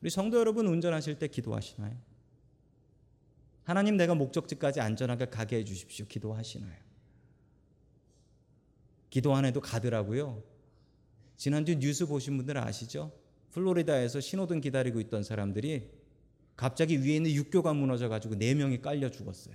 우리 0.00 0.10
성도 0.10 0.38
여러분 0.38 0.66
운전하실 0.66 1.18
때 1.18 1.28
기도하시나요? 1.28 1.96
하나님 3.64 3.96
내가 3.96 4.14
목적지까지 4.14 4.80
안전하게 4.80 5.26
가게 5.26 5.56
해 5.56 5.64
주십시오. 5.64 6.06
기도하시나요? 6.06 6.78
기도 9.10 9.34
안 9.34 9.44
해도 9.44 9.60
가더라고요. 9.60 10.42
지난주 11.36 11.74
뉴스 11.78 12.06
보신 12.06 12.36
분들 12.36 12.56
아시죠? 12.58 13.12
플로리다에서 13.52 14.20
신호등 14.20 14.60
기다리고 14.60 15.00
있던 15.00 15.22
사람들이 15.22 15.90
갑자기 16.56 17.02
위에 17.02 17.16
있는 17.16 17.30
육교가 17.32 17.72
무너져 17.72 18.08
가지고 18.08 18.36
네 18.36 18.54
명이 18.54 18.80
깔려 18.82 19.10
죽었어요. 19.10 19.54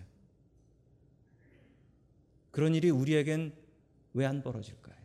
그런 2.52 2.76
일이 2.76 2.90
우리에겐 2.90 3.56
왜 4.14 4.26
안 4.26 4.44
벌어질까요? 4.44 4.96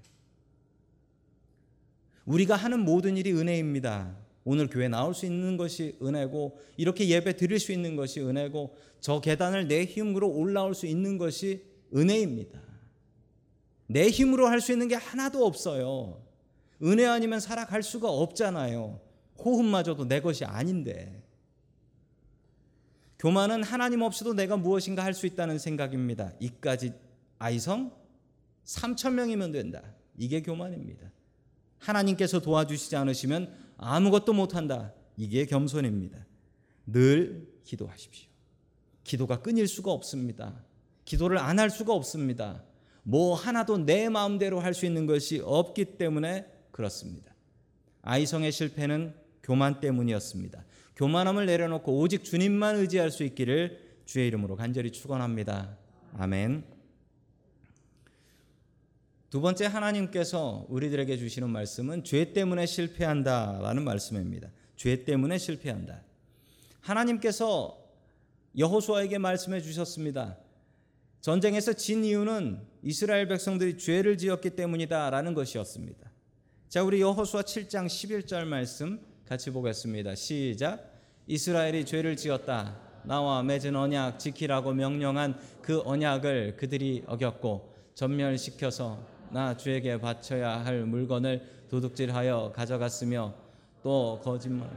우리가 2.26 2.56
하는 2.56 2.80
모든 2.80 3.16
일이 3.16 3.32
은혜입니다. 3.32 4.14
오늘 4.50 4.66
교회 4.66 4.88
나올 4.88 5.12
수 5.12 5.26
있는 5.26 5.58
것이 5.58 5.98
은혜고 6.00 6.58
이렇게 6.78 7.06
예배 7.06 7.36
드릴 7.36 7.60
수 7.60 7.70
있는 7.70 7.96
것이 7.96 8.22
은혜고 8.22 8.74
저 8.98 9.20
계단을 9.20 9.68
내 9.68 9.84
힘으로 9.84 10.26
올라올 10.26 10.74
수 10.74 10.86
있는 10.86 11.18
것이 11.18 11.66
은혜입니다. 11.94 12.58
내 13.88 14.08
힘으로 14.08 14.46
할 14.46 14.62
수 14.62 14.72
있는 14.72 14.88
게 14.88 14.94
하나도 14.94 15.44
없어요. 15.44 16.22
은혜 16.82 17.04
아니면 17.04 17.40
살아갈 17.40 17.82
수가 17.82 18.08
없잖아요. 18.08 18.98
호흡마저도 19.38 20.08
내 20.08 20.22
것이 20.22 20.46
아닌데. 20.46 21.22
교만은 23.18 23.62
하나님 23.62 24.00
없이도 24.00 24.32
내가 24.32 24.56
무엇인가 24.56 25.04
할 25.04 25.12
수 25.12 25.26
있다는 25.26 25.58
생각입니다. 25.58 26.32
이까지 26.40 26.94
아이성 27.38 27.92
3천 28.64 29.12
명이면 29.12 29.52
된다. 29.52 29.82
이게 30.16 30.40
교만입니다. 30.40 31.10
하나님께서 31.80 32.40
도와주시지 32.40 32.96
않으시면 32.96 33.67
아무것도 33.78 34.32
못한다. 34.34 34.92
이게 35.16 35.46
겸손입니다. 35.46 36.18
늘 36.86 37.48
기도하십시오. 37.64 38.28
기도가 39.04 39.40
끊일 39.40 39.66
수가 39.66 39.90
없습니다. 39.92 40.62
기도를 41.04 41.38
안 41.38 41.58
할 41.58 41.70
수가 41.70 41.94
없습니다. 41.94 42.62
뭐 43.02 43.34
하나도 43.34 43.78
내 43.86 44.08
마음대로 44.10 44.60
할 44.60 44.74
수 44.74 44.84
있는 44.84 45.06
것이 45.06 45.40
없기 45.42 45.96
때문에 45.96 46.46
그렇습니다. 46.70 47.34
아이성의 48.02 48.52
실패는 48.52 49.14
교만 49.42 49.80
때문이었습니다. 49.80 50.64
교만함을 50.96 51.46
내려놓고 51.46 51.98
오직 51.98 52.24
주님만 52.24 52.76
의지할 52.76 53.10
수 53.10 53.24
있기를 53.24 53.80
주의 54.04 54.26
이름으로 54.26 54.56
간절히 54.56 54.90
축원합니다. 54.90 55.78
아멘. 56.16 56.77
두 59.30 59.42
번째 59.42 59.66
하나님께서 59.66 60.64
우리들에게 60.70 61.18
주시는 61.18 61.50
말씀은 61.50 62.02
죄 62.04 62.32
때문에 62.32 62.64
실패한다라는 62.64 63.84
말씀입니다. 63.84 64.48
죄 64.76 65.04
때문에 65.04 65.36
실패한다. 65.36 66.02
하나님께서 66.80 67.78
여호수아에게 68.56 69.18
말씀해 69.18 69.60
주셨습니다. 69.60 70.38
전쟁에서 71.20 71.74
진 71.74 72.04
이유는 72.04 72.60
이스라엘 72.82 73.28
백성들이 73.28 73.76
죄를 73.76 74.16
지었기 74.16 74.50
때문이다라는 74.50 75.34
것이었습니다. 75.34 76.10
자, 76.70 76.82
우리 76.82 77.00
여호수아 77.02 77.42
7장 77.42 77.86
11절 77.86 78.44
말씀 78.44 79.00
같이 79.26 79.50
보겠습니다. 79.50 80.14
시작. 80.14 80.90
이스라엘이 81.26 81.84
죄를 81.84 82.16
지었다. 82.16 82.80
나와 83.04 83.42
맺은 83.42 83.76
언약 83.76 84.18
지키라고 84.18 84.72
명령한 84.72 85.38
그 85.60 85.82
언약을 85.84 86.56
그들이 86.56 87.04
어겼고 87.06 87.74
전멸시켜서 87.94 89.17
나 89.30 89.56
주에게 89.56 89.98
바쳐야 90.00 90.64
할 90.64 90.84
물건을 90.84 91.66
도둑질하여 91.70 92.52
가져갔으며 92.54 93.34
또 93.82 94.20
거짓말 94.22 94.70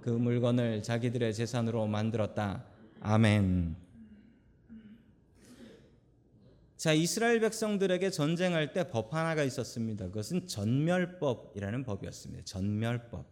그 0.00 0.10
물건을 0.10 0.82
자기들의 0.82 1.34
재산으로 1.34 1.86
만들었다. 1.86 2.64
아멘. 3.00 3.76
자, 6.76 6.92
이스라엘 6.92 7.40
백성들에게 7.40 8.10
전쟁할 8.10 8.72
때 8.72 8.88
법 8.88 9.12
하나가 9.12 9.42
있었습니다. 9.42 10.06
그것은 10.06 10.46
전멸법이라는 10.46 11.82
법이었습니다. 11.82 12.44
전멸법. 12.44 13.26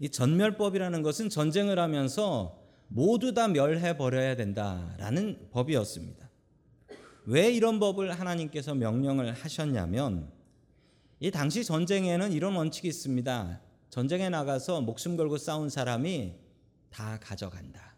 이 0.00 0.10
전멸법이라는 0.10 1.02
것은 1.02 1.30
전쟁을 1.30 1.78
하면서 1.78 2.60
모두 2.88 3.32
다 3.32 3.48
멸해 3.48 3.96
버려야 3.96 4.36
된다라는 4.36 5.48
법이었습니다. 5.50 6.25
왜 7.26 7.50
이런 7.50 7.80
법을 7.80 8.18
하나님께서 8.18 8.74
명령을 8.74 9.32
하셨냐면 9.32 10.30
이 11.18 11.30
당시 11.30 11.64
전쟁에는 11.64 12.32
이런 12.32 12.54
원칙이 12.54 12.86
있습니다. 12.86 13.60
전쟁에 13.90 14.28
나가서 14.28 14.80
목숨 14.82 15.16
걸고 15.16 15.36
싸운 15.36 15.68
사람이 15.68 16.36
다 16.90 17.18
가져간다. 17.20 17.96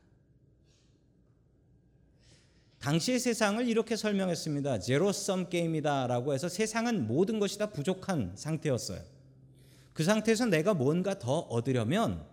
당시의 2.79 3.19
세상을 3.19 3.69
이렇게 3.69 3.97
설명했습니다. 3.97 4.79
제로섬 4.79 5.51
게임이다라고 5.51 6.33
해서 6.33 6.49
세상은 6.49 7.07
모든 7.07 7.38
것이 7.38 7.59
다 7.59 7.71
부족한 7.71 8.35
상태였어요. 8.37 9.03
그 9.93 10.05
상태에서 10.05 10.47
내가 10.47 10.73
뭔가 10.75 11.19
더 11.19 11.41
얻으려면 11.41 12.25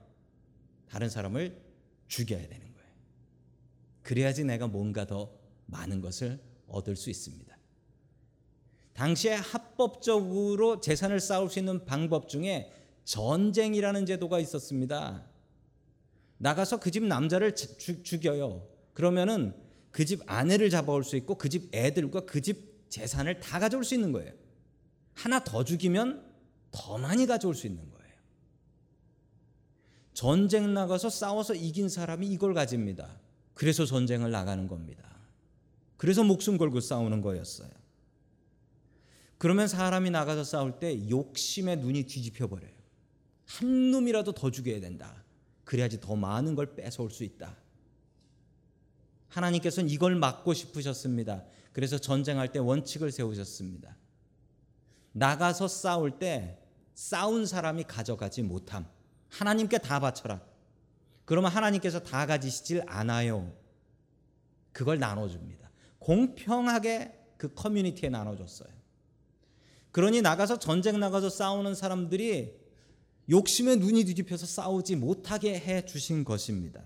다른 0.87 1.09
사람을 1.09 1.59
죽여야 2.07 2.47
되는 2.47 2.73
거예요. 2.73 2.89
그래야지 4.03 4.45
내가 4.45 4.67
뭔가 4.67 5.05
더 5.05 5.31
많은 5.65 5.99
것을 5.99 6.39
얻을 6.67 6.95
수 6.95 7.09
있습니다. 7.09 7.55
당시에 8.93 9.33
합법적으로 9.33 10.79
재산을 10.79 11.19
쌓을 11.19 11.49
수 11.49 11.59
있는 11.59 11.85
방법 11.85 12.29
중에 12.29 12.71
전쟁이라는 13.03 14.05
제도가 14.05 14.39
있었습니다. 14.39 15.25
나가서 16.37 16.79
그 16.79 16.91
집 16.91 17.03
남자를 17.03 17.55
주, 17.55 18.03
죽여요. 18.03 18.67
그러면은 18.93 19.53
그 19.91 20.05
집 20.05 20.21
아내를 20.25 20.69
잡아올 20.69 21.03
수 21.03 21.15
있고 21.17 21.35
그 21.35 21.49
집 21.49 21.73
애들과 21.75 22.21
그 22.25 22.41
집 22.41 22.89
재산을 22.89 23.39
다 23.39 23.59
가져올 23.59 23.83
수 23.83 23.93
있는 23.95 24.11
거예요. 24.11 24.31
하나 25.13 25.43
더 25.43 25.63
죽이면 25.63 26.25
더 26.71 26.97
많이 26.97 27.25
가져올 27.25 27.55
수 27.55 27.67
있는 27.67 27.89
거예요. 27.91 27.95
전쟁 30.13 30.73
나가서 30.73 31.09
싸워서 31.09 31.55
이긴 31.55 31.89
사람이 31.89 32.27
이걸 32.27 32.53
가집니다. 32.53 33.19
그래서 33.53 33.85
전쟁을 33.85 34.31
나가는 34.31 34.67
겁니다. 34.67 35.14
그래서 35.97 36.23
목숨 36.23 36.57
걸고 36.57 36.79
싸우는 36.79 37.21
거였어요. 37.21 37.69
그러면 39.37 39.67
사람이 39.67 40.09
나가서 40.09 40.43
싸울 40.43 40.79
때 40.79 41.09
욕심에 41.09 41.75
눈이 41.75 42.03
뒤집혀 42.03 42.47
버려요. 42.47 42.73
한 43.45 43.91
놈이라도 43.91 44.31
더 44.31 44.49
죽여야 44.49 44.79
된다. 44.79 45.23
그래야지 45.63 45.99
더 45.99 46.15
많은 46.15 46.55
걸 46.55 46.75
뺏어올 46.75 47.11
수 47.11 47.23
있다. 47.23 47.55
하나님께서는 49.29 49.89
이걸 49.89 50.15
막고 50.15 50.53
싶으셨습니다. 50.53 51.43
그래서 51.73 51.97
전쟁할 51.97 52.51
때 52.51 52.59
원칙을 52.59 53.11
세우셨습니다. 53.11 53.97
나가서 55.11 55.67
싸울 55.67 56.19
때 56.19 56.59
싸운 56.93 57.45
사람이 57.45 57.83
가져가지 57.83 58.41
못함. 58.43 58.87
하나님께 59.29 59.79
다 59.79 59.99
바쳐라. 59.99 60.41
그러면 61.25 61.51
하나님께서 61.51 61.99
다 61.99 62.25
가지시질 62.25 62.83
않아요. 62.87 63.53
그걸 64.71 64.99
나눠줍니다. 64.99 65.64
공평하게 66.05 67.13
그 67.37 67.53
커뮤니티에 67.55 68.09
나눠줬어요. 68.09 68.69
그러니 69.91 70.21
나가서 70.21 70.59
전쟁 70.59 70.99
나가서 70.99 71.29
싸우는 71.29 71.73
사람들이 71.73 72.53
욕심에 73.29 73.77
눈이 73.77 74.03
뒤집혀서 74.05 74.45
싸우지 74.45 74.97
못하게 74.97 75.59
해 75.59 75.83
주신 75.83 76.23
것입니다. 76.23 76.83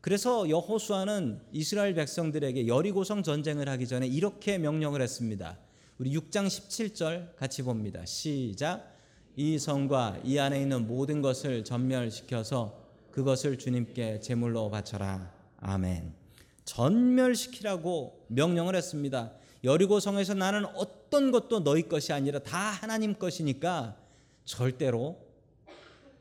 그래서 0.00 0.48
여호수아는 0.48 1.40
이스라엘 1.52 1.94
백성들에게 1.94 2.66
여리고성 2.66 3.22
전쟁을 3.22 3.68
하기 3.68 3.86
전에 3.86 4.08
이렇게 4.08 4.58
명령을 4.58 5.00
했습니다. 5.00 5.56
우리 5.98 6.10
6장 6.18 6.46
17절 6.46 7.36
같이 7.36 7.62
봅니다. 7.62 8.04
시작. 8.04 8.92
이 9.36 9.58
성과 9.58 10.18
이 10.24 10.38
안에 10.38 10.60
있는 10.60 10.88
모든 10.88 11.22
것을 11.22 11.62
전멸시켜서 11.62 12.82
그것을 13.12 13.56
주님께 13.56 14.18
제물로 14.18 14.68
바쳐라. 14.68 15.32
아멘. 15.58 16.25
전멸시키라고 16.66 18.26
명령을 18.28 18.76
했습니다. 18.76 19.32
여리고 19.64 19.98
성에서 19.98 20.34
나는 20.34 20.66
어떤 20.76 21.30
것도 21.30 21.64
너희 21.64 21.88
것이 21.88 22.12
아니라 22.12 22.40
다 22.40 22.58
하나님 22.58 23.14
것이니까 23.14 23.96
절대로 24.44 25.24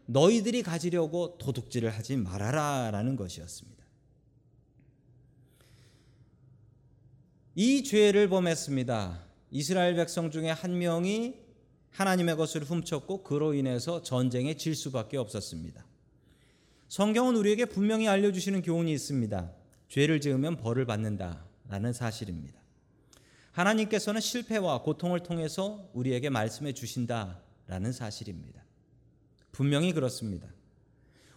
너희들이 0.06 0.64
가지려고 0.64 1.38
도둑질을 1.38 1.90
하지 1.90 2.16
말아라라는 2.16 3.16
것이었습니다. 3.18 3.84
이 7.56 7.84
죄를 7.84 8.30
범했습니다. 8.30 9.26
이스라엘 9.52 9.96
백성 9.96 10.30
중에 10.30 10.50
한 10.50 10.78
명이 10.78 11.36
하나님의 11.92 12.36
것을 12.36 12.64
훔쳤고 12.64 13.24
그로 13.24 13.54
인해서 13.54 14.02
전쟁에 14.02 14.58
질 14.58 14.76
수밖에 14.76 15.18
없었습니다. 15.18 15.86
성경은 16.90 17.36
우리에게 17.38 17.66
분명히 17.66 18.08
알려주시는 18.08 18.62
교훈이 18.62 18.92
있습니다. 18.92 19.65
죄를 19.96 20.20
지으면 20.20 20.58
벌을 20.58 20.86
받는다라는 20.86 21.94
사실입니다. 21.94 22.60
하나님께서는 23.54 24.20
실패와 24.20 24.82
고통을 24.82 25.22
통해서 25.22 25.90
우리에게 25.94 26.30
말씀해 26.30 26.74
주신다라는 26.74 27.94
사실입니다. 27.94 28.62
분명히 29.54 29.94
그렇습니다. 29.94 30.50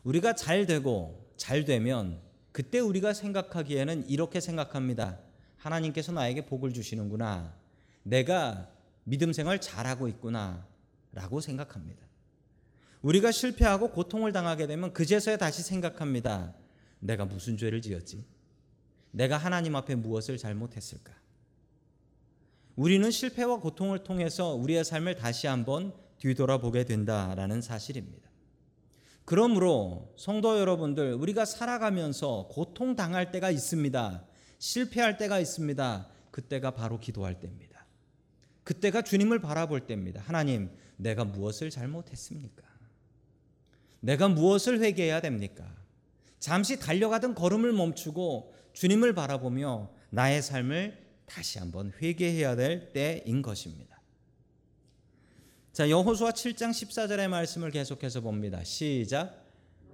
우리가 0.03 0.35
잘 0.35 0.67
되고 0.67 1.33
잘 1.37 1.65
되면 1.67 2.21
그때 2.51 2.81
우리가 2.81 3.13
생각하기에는 3.13 4.09
이렇게 4.09 4.41
생각합니다. 4.41 5.21
하나님께서 5.57 6.11
나에게 6.11 6.47
복을 6.47 6.73
주시는구나. 6.73 7.55
내가 8.03 8.69
믿음 9.05 9.33
생활 9.33 9.61
잘하고 9.61 10.09
있구나. 10.09 10.67
라고 11.13 11.41
생각합니다. 11.41 12.05
우리가 13.03 13.31
실패하고 13.31 13.93
고통을 13.93 14.33
당하게 14.33 14.67
되면 14.67 14.93
그제서야 14.93 15.37
다시 15.37 15.63
생각합니다. 15.63 16.57
내가 16.99 17.25
무슨 17.25 17.57
죄를 17.57 17.81
지었지? 17.81 18.27
내가 19.11 19.37
하나님 19.37 19.77
앞에 19.77 19.95
무엇을 19.95 20.39
잘못했을까? 20.39 21.13
우리는 22.77 23.11
실패와 23.11 23.59
고통을 23.59 24.05
통해서 24.05 24.55
우리의 24.55 24.85
삶을 24.85 25.17
다시 25.17 25.47
한번 25.47 25.93
뒤돌아보게 26.19 26.85
된다라는 26.85 27.61
사실입니다. 27.61 28.29
그러므로 29.25 30.15
성도 30.17 30.59
여러분들, 30.59 31.15
우리가 31.15 31.45
살아가면서 31.45 32.49
고통 32.51 32.97
당할 32.97 33.31
때가 33.31 33.51
있습니다. 33.51 34.25
실패할 34.59 35.19
때가 35.19 35.39
있습니다. 35.39 36.09
그때가 36.31 36.71
바로 36.71 36.99
기도할 36.99 37.39
때입니다. 37.39 37.85
그때가 38.65 39.03
주님을 39.03 39.41
바라볼 39.41 39.87
때입니다. 39.87 40.21
하나님, 40.21 40.71
내가 40.97 41.25
무엇을 41.25 41.71
잘못했습니까? 41.71 42.63
내가 44.01 44.29
무엇을 44.29 44.81
회개해야 44.81 45.21
됩니까? 45.21 45.67
잠시 46.39 46.79
달려가던 46.79 47.35
걸음을 47.35 47.73
멈추고 47.73 48.55
주님을 48.79 49.13
바라보며 49.13 49.91
나의 50.11 50.41
삶을 50.41 50.97
다시 51.27 51.59
한번 51.59 51.93
회개해야 52.01 52.55
될 52.55 52.93
때인 52.93 53.43
것입니다. 53.43 54.01
자, 55.73 55.91
여호수아 55.91 56.31
7장 56.31 56.71
14절의 56.71 57.27
말씀을 57.27 57.73
계속해서 57.73 58.21
봅니다. 58.21 58.63
시작. 58.63 59.45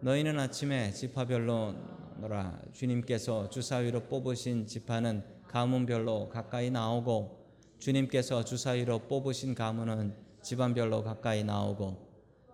너희는 0.02 0.38
아침에 0.38 0.92
지파별로 0.92 1.74
너라 2.20 2.60
주님께서 2.74 3.48
주사위로 3.48 4.02
뽑으신 4.02 4.66
지파는 4.66 5.24
가문별로 5.48 6.28
가까이 6.28 6.70
나오고 6.70 7.42
주님께서 7.78 8.44
주사위로 8.44 9.08
뽑으신 9.08 9.54
가문은 9.54 10.14
집안별로 10.42 11.02
가까이 11.02 11.42
나오고 11.42 12.06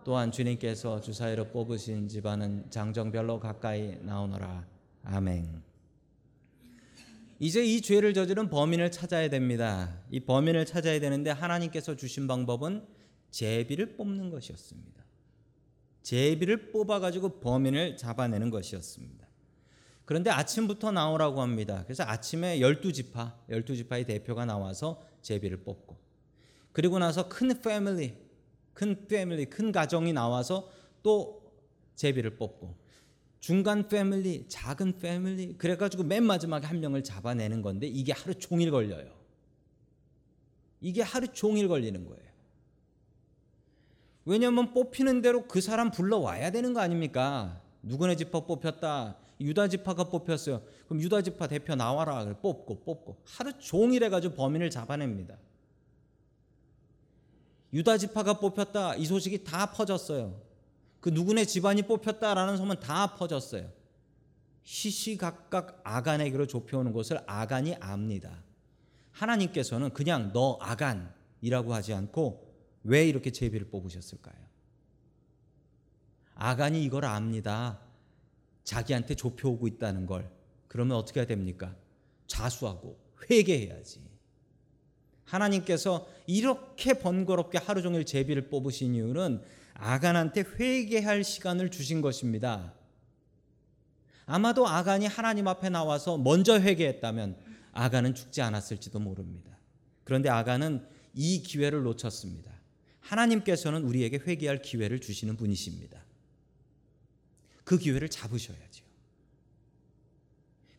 또한 0.05 0.31
주님께서 0.31 1.01
주사위로 1.01 1.49
뽑으신 1.49 2.07
집안은 2.07 2.71
장정별로 2.71 3.41
가까이 3.41 3.97
나오너라. 4.01 4.65
아멘. 5.03 5.70
이제 7.43 7.65
이 7.65 7.81
죄를 7.81 8.13
저지른 8.13 8.49
범인을 8.51 8.91
찾아야 8.91 9.27
됩니다. 9.27 9.99
이 10.11 10.19
범인을 10.19 10.67
찾아야 10.67 10.99
되는데 10.99 11.31
하나님께서 11.31 11.95
주신 11.95 12.27
방법은 12.27 12.85
제비를 13.31 13.97
뽑는 13.97 14.29
것이었습니다. 14.29 15.03
제비를 16.03 16.71
뽑아가지고 16.71 17.39
범인을 17.39 17.97
잡아내는 17.97 18.51
것이었습니다. 18.51 19.25
그런데 20.05 20.29
아침부터 20.29 20.91
나오라고 20.91 21.41
합니다. 21.41 21.81
그래서 21.85 22.03
아침에 22.03 22.59
12지파, 22.59 23.33
12지파의 23.49 24.05
대표가 24.05 24.45
나와서 24.45 25.03
제비를 25.23 25.63
뽑고 25.63 25.97
그리고 26.71 26.99
나서 26.99 27.27
큰 27.27 27.59
패밀리, 27.59 28.17
큰 28.75 29.07
패밀리, 29.07 29.45
큰 29.45 29.71
가정이 29.71 30.13
나와서 30.13 30.69
또 31.01 31.41
제비를 31.95 32.37
뽑고 32.37 32.80
중간 33.41 33.87
패밀리, 33.87 34.47
작은 34.47 34.99
패밀리 34.99 35.57
그래가지고 35.57 36.03
맨 36.03 36.23
마지막에 36.23 36.67
한 36.67 36.79
명을 36.79 37.03
잡아내는 37.03 37.63
건데 37.63 37.87
이게 37.87 38.13
하루 38.13 38.35
종일 38.35 38.69
걸려요. 38.69 39.11
이게 40.79 41.01
하루 41.01 41.27
종일 41.27 41.67
걸리는 41.67 42.05
거예요. 42.05 42.31
왜냐하면 44.25 44.73
뽑히는 44.73 45.23
대로 45.23 45.47
그 45.47 45.59
사람 45.59 45.89
불러와야 45.89 46.51
되는 46.51 46.73
거 46.73 46.81
아닙니까? 46.81 47.59
누구네 47.81 48.15
지파 48.15 48.41
뽑혔다. 48.41 49.17
유다 49.41 49.69
지파가 49.69 50.03
뽑혔어요. 50.03 50.61
그럼 50.85 51.01
유다 51.01 51.23
지파 51.23 51.47
대표 51.47 51.73
나와라. 51.73 52.23
뽑고 52.41 52.83
뽑고 52.83 53.17
하루 53.25 53.57
종일 53.57 54.03
해가지고 54.03 54.35
범인을 54.35 54.69
잡아냅니다. 54.69 55.35
유다 57.73 57.97
지파가 57.97 58.35
뽑혔다. 58.35 58.95
이 58.97 59.05
소식이 59.05 59.43
다 59.43 59.71
퍼졌어요. 59.71 60.50
그 61.01 61.09
누구네 61.09 61.45
집안이 61.45 61.81
뽑혔다라는 61.83 62.57
소문 62.57 62.79
다 62.79 63.15
퍼졌어요. 63.15 63.69
시시각각 64.63 65.81
아간에게로 65.83 66.45
좁혀오는 66.47 66.93
것을 66.93 67.19
아간이 67.25 67.75
압니다. 67.79 68.43
하나님께서는 69.11 69.89
그냥 69.89 70.31
너 70.31 70.57
아간이라고 70.61 71.73
하지 71.73 71.93
않고 71.93 72.47
왜 72.83 73.07
이렇게 73.07 73.31
제비를 73.31 73.69
뽑으셨을까요? 73.69 74.35
아간이 76.35 76.83
이걸 76.83 77.05
압니다. 77.05 77.79
자기한테 78.63 79.15
좁혀오고 79.15 79.67
있다는 79.67 80.05
걸. 80.05 80.31
그러면 80.67 80.97
어떻게 80.97 81.19
해야 81.19 81.27
됩니까? 81.27 81.75
자수하고 82.27 82.97
회개해야지. 83.29 84.01
하나님께서 85.25 86.07
이렇게 86.27 86.93
번거롭게 86.93 87.57
하루 87.57 87.81
종일 87.81 88.05
제비를 88.05 88.49
뽑으신 88.49 88.95
이유는 88.95 89.41
아간한테 89.73 90.41
회개할 90.41 91.23
시간을 91.23 91.71
주신 91.71 92.01
것입니다. 92.01 92.73
아마도 94.25 94.67
아간이 94.67 95.07
하나님 95.07 95.47
앞에 95.47 95.69
나와서 95.69 96.17
먼저 96.17 96.59
회개했다면 96.59 97.37
아간은 97.73 98.15
죽지 98.15 98.41
않았을지도 98.41 98.99
모릅니다. 98.99 99.57
그런데 100.03 100.29
아간은 100.29 100.85
이 101.13 101.41
기회를 101.41 101.83
놓쳤습니다. 101.83 102.51
하나님께서는 103.01 103.83
우리에게 103.83 104.19
회개할 104.25 104.61
기회를 104.61 105.01
주시는 105.01 105.35
분이십니다. 105.37 106.03
그 107.63 107.77
기회를 107.77 108.09
잡으셔야죠. 108.09 108.85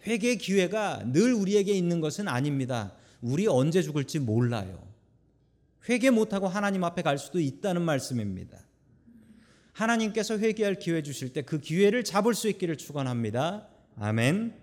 회개의 0.07 0.38
기회가 0.38 1.02
늘 1.12 1.33
우리에게 1.33 1.72
있는 1.72 2.00
것은 2.00 2.28
아닙니다. 2.28 2.94
우리 3.20 3.46
언제 3.46 3.83
죽을지 3.83 4.18
몰라요. 4.18 4.87
회개 5.88 6.11
못하고 6.11 6.48
하나님 6.48 6.85
앞에 6.85 7.02
갈 7.02 7.18
수도 7.18 7.40
있다는 7.40 7.83
말씀입니다. 7.83 8.59
하나님께서 9.72 10.38
회개할 10.38 10.76
기회 10.76 11.02
주실 11.02 11.32
때 11.32 11.42
그 11.42 11.58
기회를 11.58 12.04
잡을 12.04 12.35
수 12.35 12.48
있기를 12.48 12.76
축원합니다. 12.76 13.68
아멘. 13.98 14.54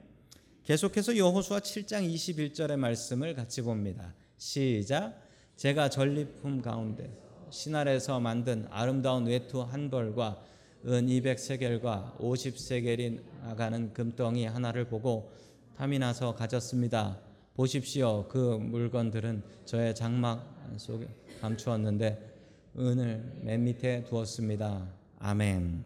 계속해서 0.63 1.17
여호수아 1.17 1.59
7장 1.59 2.07
21절의 2.13 2.77
말씀을 2.77 3.33
같이 3.33 3.61
봅니다. 3.61 4.13
시작. 4.37 5.19
제가 5.55 5.89
전리품 5.89 6.61
가운데 6.61 7.09
신할에서 7.49 8.19
만든 8.19 8.67
아름다운 8.69 9.25
외투 9.25 9.61
한 9.61 9.89
벌과 9.89 10.41
은 10.85 11.07
200세겔과 11.07 12.17
50세겔이 12.19 13.19
나가는 13.41 13.91
금덩이 13.93 14.45
하나를 14.45 14.85
보고 14.85 15.31
탐이 15.77 15.99
나서 15.99 16.35
가졌습니다. 16.35 17.19
보십시오. 17.55 18.27
그 18.29 18.37
물건들은 18.37 19.43
저의 19.65 19.93
장막 19.93 20.47
속에 20.77 21.07
감추었는데 21.41 22.29
은을 22.77 23.41
맨 23.41 23.63
밑에 23.65 24.05
두었습니다. 24.05 24.98
아멘. 25.19 25.83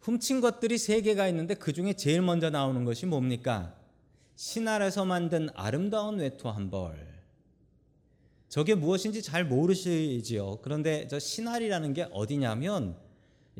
훔친 0.00 0.40
것들이 0.40 0.78
세 0.78 1.00
개가 1.00 1.28
있는데 1.28 1.54
그 1.54 1.72
중에 1.72 1.92
제일 1.92 2.22
먼저 2.22 2.50
나오는 2.50 2.84
것이 2.84 3.06
뭡니까? 3.06 3.74
신할에서 4.34 5.04
만든 5.04 5.48
아름다운 5.54 6.18
외투 6.18 6.48
한 6.48 6.70
벌. 6.70 7.12
저게 8.48 8.74
무엇인지 8.74 9.22
잘 9.22 9.44
모르시지요. 9.44 10.58
그런데 10.62 11.06
저 11.08 11.18
신할이라는 11.18 11.94
게 11.94 12.08
어디냐면 12.10 12.96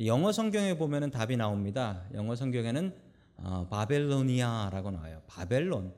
영어 0.04 0.32
성경에 0.32 0.76
보면은 0.76 1.10
답이 1.10 1.36
나옵니다. 1.36 2.04
영어 2.14 2.34
성경에는 2.34 2.94
어, 3.36 3.66
바벨로니아라고 3.70 4.90
나와요. 4.90 5.22
바벨론. 5.26 5.92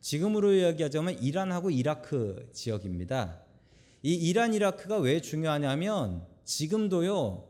지금으로 0.00 0.52
이야기하자면 0.52 1.18
이란하고 1.18 1.70
이라크 1.70 2.48
지역입니다. 2.52 3.40
이 4.02 4.14
이란 4.14 4.54
이라크가 4.54 4.98
왜 4.98 5.20
중요하냐면 5.20 6.24
지금도요 6.48 7.46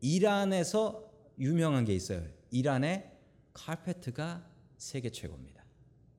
이란에서 0.00 1.08
유명한 1.38 1.84
게 1.84 1.94
있어요. 1.94 2.26
이란의 2.50 3.08
카페트가 3.54 4.44
세계 4.76 5.10
최고입니다. 5.10 5.64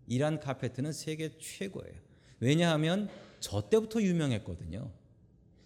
이란 0.08 0.40
카페트는 0.40 0.94
세계 0.94 1.38
최고예요. 1.38 2.00
왜냐하면 2.40 3.10
저 3.42 3.70
때부터 3.70 4.02
유명했거든요. 4.02 4.90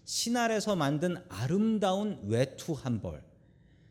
신할에서 0.04 0.74
만든 0.74 1.18
아름다운 1.28 2.20
외투 2.24 2.72
한 2.72 3.00
벌. 3.00 3.22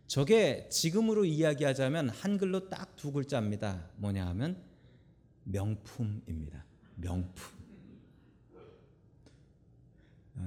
저게 0.07 0.67
지금으로 0.69 1.23
이야기하자면 1.23 2.09
한글로 2.09 2.69
딱 2.69 2.97
두 2.97 3.13
글자입니다. 3.13 3.89
뭐냐 3.95 4.27
하면 4.27 4.61
명품입니다. 5.45 6.65
명품. 6.95 7.56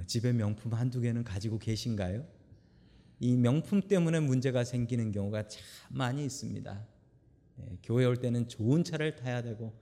집에 0.06 0.32
명품 0.32 0.72
한두 0.74 1.00
개는 1.00 1.24
가지고 1.24 1.58
계신가요? 1.58 2.26
이 3.20 3.36
명품 3.36 3.82
때문에 3.82 4.20
문제가 4.20 4.64
생기는 4.64 5.12
경우가 5.12 5.48
참 5.48 5.62
많이 5.90 6.24
있습니다. 6.24 6.86
예, 7.60 7.78
교회 7.82 8.04
올 8.06 8.16
때는 8.16 8.48
좋은 8.48 8.82
차를 8.84 9.16
타야 9.16 9.42
되고 9.42 9.72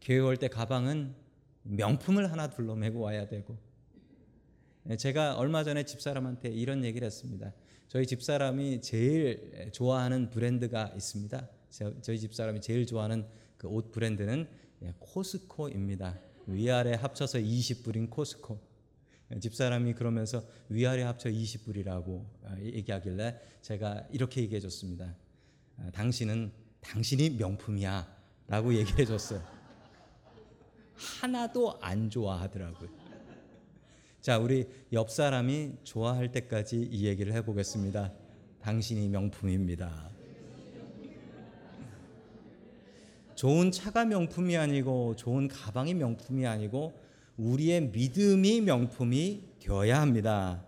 교회 0.00 0.18
올 0.18 0.36
때 0.36 0.48
가방은 0.48 1.14
명품을 1.62 2.30
하나 2.30 2.50
둘러매고 2.50 3.00
와야 3.00 3.26
되고 3.26 3.56
예, 4.90 4.96
제가 4.96 5.36
얼마 5.36 5.64
전에 5.64 5.84
집사람한테 5.84 6.50
이런 6.50 6.84
얘기를 6.84 7.06
했습니다. 7.06 7.52
저희 7.88 8.06
집사람이 8.06 8.80
제일 8.82 9.70
좋아하는 9.72 10.28
브랜드가 10.30 10.92
있습니다. 10.94 11.48
저희 12.02 12.18
집사람이 12.18 12.60
제일 12.60 12.86
좋아하는 12.86 13.26
그 13.56 13.68
옷 13.68 13.90
브랜드는 13.92 14.46
예, 14.82 14.92
코스코입니다. 14.98 16.18
위아래 16.46 16.92
합쳐서 16.92 17.38
20불인 17.38 18.10
코스코. 18.10 18.73
예, 19.32 19.38
집사람이 19.38 19.94
그러면서 19.94 20.44
위아래 20.68 21.02
합쳐 21.02 21.28
20불이라고 21.30 22.08
어, 22.08 22.56
얘기하길래 22.60 23.40
제가 23.62 24.06
이렇게 24.10 24.42
얘기해 24.42 24.60
줬습니다. 24.60 25.14
아, 25.78 25.90
당신은 25.92 26.52
당신이 26.80 27.30
명품이야 27.30 28.06
라고 28.48 28.74
얘기해 28.74 29.04
줬어요. 29.04 29.42
하나도 30.94 31.78
안 31.80 32.10
좋아하더라고요. 32.10 32.88
자, 34.20 34.38
우리 34.38 34.66
옆 34.92 35.10
사람이 35.10 35.72
좋아할 35.84 36.32
때까지 36.32 36.88
이 36.90 37.06
얘기를 37.06 37.32
해 37.32 37.44
보겠습니다. 37.44 38.12
당신이 38.60 39.08
명품입니다. 39.08 40.10
좋은 43.34 43.70
차가 43.70 44.04
명품이 44.04 44.56
아니고 44.56 45.16
좋은 45.16 45.48
가방이 45.48 45.92
명품이 45.94 46.46
아니고 46.46 46.92
우리의 47.36 47.88
믿음이 47.88 48.60
명품이 48.60 49.42
되어야 49.60 50.00
합니다. 50.00 50.64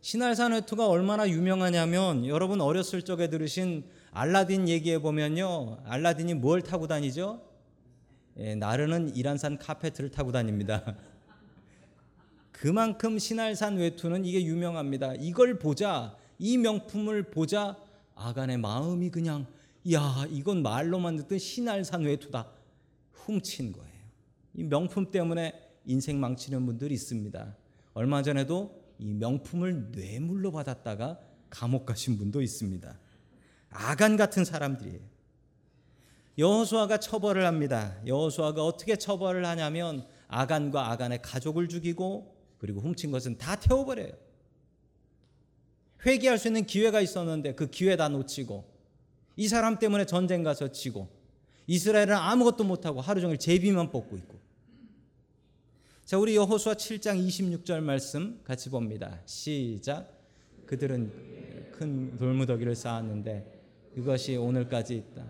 신할산 0.00 0.52
회투가 0.52 0.86
얼마나 0.86 1.28
유명하냐면 1.28 2.26
여러분 2.26 2.60
어렸을 2.60 3.02
적에 3.02 3.30
들으신 3.30 3.84
알라딘 4.12 4.68
얘기해 4.68 5.00
보면요. 5.00 5.78
알라딘이 5.84 6.34
뭘 6.34 6.62
타고 6.62 6.86
다니죠? 6.86 7.42
예, 8.36 8.54
나르는 8.54 9.16
이란산 9.16 9.58
카페트를 9.58 10.10
타고 10.10 10.30
다닙니다. 10.30 10.94
그만큼 12.52 13.18
신할산 13.18 13.76
외투는 13.78 14.24
이게 14.24 14.44
유명합니다. 14.44 15.14
이걸 15.14 15.58
보자, 15.58 16.16
이 16.38 16.58
명품을 16.58 17.30
보자, 17.30 17.76
아간의 18.14 18.58
마음이 18.58 19.10
그냥 19.10 19.46
야 19.92 20.26
이건 20.30 20.62
말로만 20.62 21.16
듣던 21.16 21.38
신할산 21.38 22.02
외투다 22.02 22.50
훔친 23.12 23.72
거예요. 23.72 23.93
이 24.54 24.62
명품 24.62 25.10
때문에 25.10 25.52
인생 25.84 26.18
망치는 26.20 26.64
분들이 26.64 26.94
있습니다. 26.94 27.56
얼마 27.92 28.22
전에도 28.22 28.82
이 28.98 29.12
명품을 29.12 29.90
뇌물로 29.90 30.52
받았다가 30.52 31.20
감옥 31.50 31.86
가신 31.86 32.16
분도 32.16 32.40
있습니다. 32.40 32.98
아간 33.70 34.16
같은 34.16 34.44
사람들이에요. 34.44 35.00
여호수아가 36.38 36.98
처벌을 36.98 37.46
합니다. 37.46 37.96
여호수아가 38.06 38.64
어떻게 38.64 38.96
처벌을 38.96 39.46
하냐면 39.46 40.06
아간과 40.28 40.90
아간의 40.90 41.22
가족을 41.22 41.68
죽이고 41.68 42.34
그리고 42.58 42.80
훔친 42.80 43.10
것은 43.10 43.38
다 43.38 43.56
태워버려요. 43.56 44.12
회개할 46.06 46.38
수 46.38 46.48
있는 46.48 46.66
기회가 46.66 47.00
있었는데 47.00 47.54
그 47.54 47.68
기회 47.68 47.96
다 47.96 48.08
놓치고 48.08 48.72
이 49.36 49.48
사람 49.48 49.78
때문에 49.78 50.06
전쟁 50.06 50.42
가서 50.42 50.70
지고 50.72 51.08
이스라엘은 51.66 52.12
아무것도 52.12 52.64
못하고 52.64 53.00
하루 53.00 53.20
종일 53.20 53.38
제비만 53.38 53.90
뽑고 53.90 54.16
있고 54.18 54.43
자 56.04 56.18
우리 56.18 56.36
여호수아 56.36 56.74
7장 56.74 57.26
26절 57.26 57.80
말씀 57.80 58.38
같이 58.44 58.68
봅니다. 58.68 59.20
시작 59.24 60.06
그들은 60.66 61.70
큰 61.72 62.18
돌무더기를 62.18 62.74
쌓았는데 62.74 63.90
그것이 63.94 64.36
오늘까지 64.36 64.96
있다. 64.96 65.24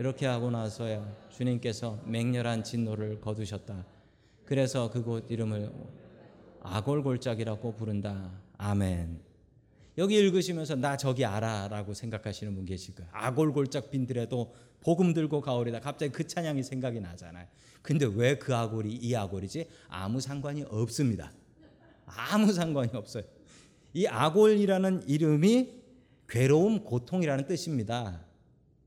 이렇게 0.00 0.26
하고 0.26 0.50
나서야 0.50 1.28
주님께서 1.28 2.00
맹렬한 2.06 2.64
진노를 2.64 3.20
거두셨다. 3.20 3.86
그래서 4.44 4.90
그곳 4.90 5.30
이름을 5.30 5.70
아골골짝이라고 6.62 7.76
부른다. 7.76 8.32
아멘. 8.58 9.29
여기 9.98 10.16
읽으시면서 10.16 10.76
나 10.76 10.96
저기 10.96 11.24
알아라고 11.24 11.94
생각하시는 11.94 12.54
분 12.54 12.64
계실 12.64 12.94
거예요. 12.94 13.10
아골골짝 13.12 13.90
빈들에도 13.90 14.54
복음 14.80 15.12
들고 15.12 15.40
가오리다. 15.40 15.80
갑자기 15.80 16.12
그 16.12 16.26
찬양이 16.26 16.62
생각이 16.62 17.00
나잖아요. 17.00 17.46
근데 17.82 18.06
왜 18.06 18.38
그 18.38 18.54
아골이 18.54 18.92
이 18.92 19.14
아골이지? 19.14 19.66
아무 19.88 20.20
상관이 20.20 20.64
없습니다. 20.68 21.32
아무 22.06 22.52
상관이 22.52 22.90
없어요. 22.94 23.24
이 23.92 24.06
아골이라는 24.06 25.08
이름이 25.08 25.80
괴로움, 26.28 26.84
고통이라는 26.84 27.46
뜻입니다. 27.46 28.24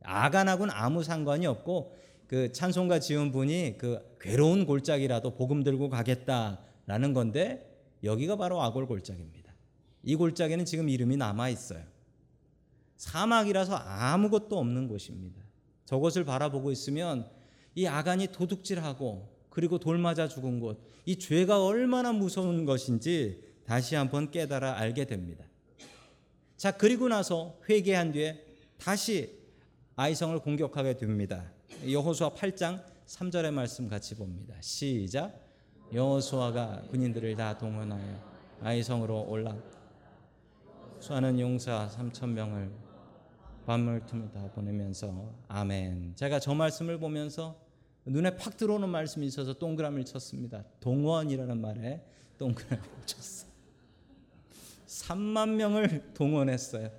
아간하고는 0.02 0.74
아무 0.74 1.04
상관이 1.04 1.46
없고 1.46 1.96
그 2.28 2.52
찬송가 2.52 3.00
지은 3.00 3.32
분이 3.32 3.76
그 3.78 4.00
괴로운 4.20 4.66
골짜기라도 4.66 5.36
복음 5.36 5.64
들고 5.64 5.90
가겠다라는 5.90 7.14
건데 7.14 7.70
여기가 8.04 8.38
바로 8.38 8.62
아골 8.62 8.88
골짜기입니다. 8.88 9.43
이 10.04 10.16
골짜기는 10.16 10.66
지금 10.66 10.90
이름이 10.90 11.18
남아 11.18 11.50
있어요. 11.50 11.84
사막이라서 12.98 13.76
아무것도 13.76 14.58
없는 14.58 14.88
곳입니다. 14.88 15.42
저것을 15.86 16.24
바라보고 16.24 16.72
있으면 16.72 17.30
이 17.76 17.88
아간이 17.88 18.28
도둑질하고 18.28 19.34
그리고 19.50 19.78
돌 19.78 19.98
맞아 19.98 20.28
죽은 20.28 20.60
곳, 20.60 20.82
이 21.06 21.18
죄가 21.18 21.64
얼마나 21.64 22.12
무서운 22.12 22.66
것인지 22.66 23.44
다시 23.66 23.96
한번 23.96 24.32
깨달아 24.32 24.78
알게 24.80 25.06
됩니다. 25.06 25.46
자, 26.58 26.72
그리고 26.72 27.08
나서 27.08 27.58
회개한 27.70 28.14
뒤에 28.14 28.44
다시 28.78 29.38
아이성을 29.96 30.40
공격하게 30.40 30.98
됩니다. 30.98 31.52
여호수아 31.88 32.32
8장 32.34 32.84
3절의 33.06 33.52
말씀 33.52 33.88
같이 33.88 34.16
봅니다. 34.16 34.56
시작. 34.60 35.40
여호수아가 35.94 36.84
군인들을 36.90 37.36
다 37.36 37.58
동원하여 37.58 38.34
아이성으로 38.62 39.26
올라 39.28 39.56
수하는 41.04 41.38
용사 41.38 41.90
3천 41.90 42.30
명을 42.30 42.72
밤을 43.66 44.06
틈을 44.06 44.32
다 44.32 44.50
보내면서 44.56 45.34
아멘. 45.50 46.14
제가 46.16 46.40
저 46.40 46.54
말씀을 46.54 46.98
보면서 46.98 47.60
눈에 48.06 48.38
팍 48.38 48.56
들어오는 48.56 48.88
말씀이 48.88 49.28
있어서 49.28 49.52
동그라미를 49.52 50.06
쳤습니다. 50.06 50.64
동원이라는 50.80 51.60
말에 51.60 52.02
동그라미를 52.38 53.06
쳤어. 53.06 53.48
3만 54.88 55.56
명을 55.56 56.14
동원했어요. 56.14 56.90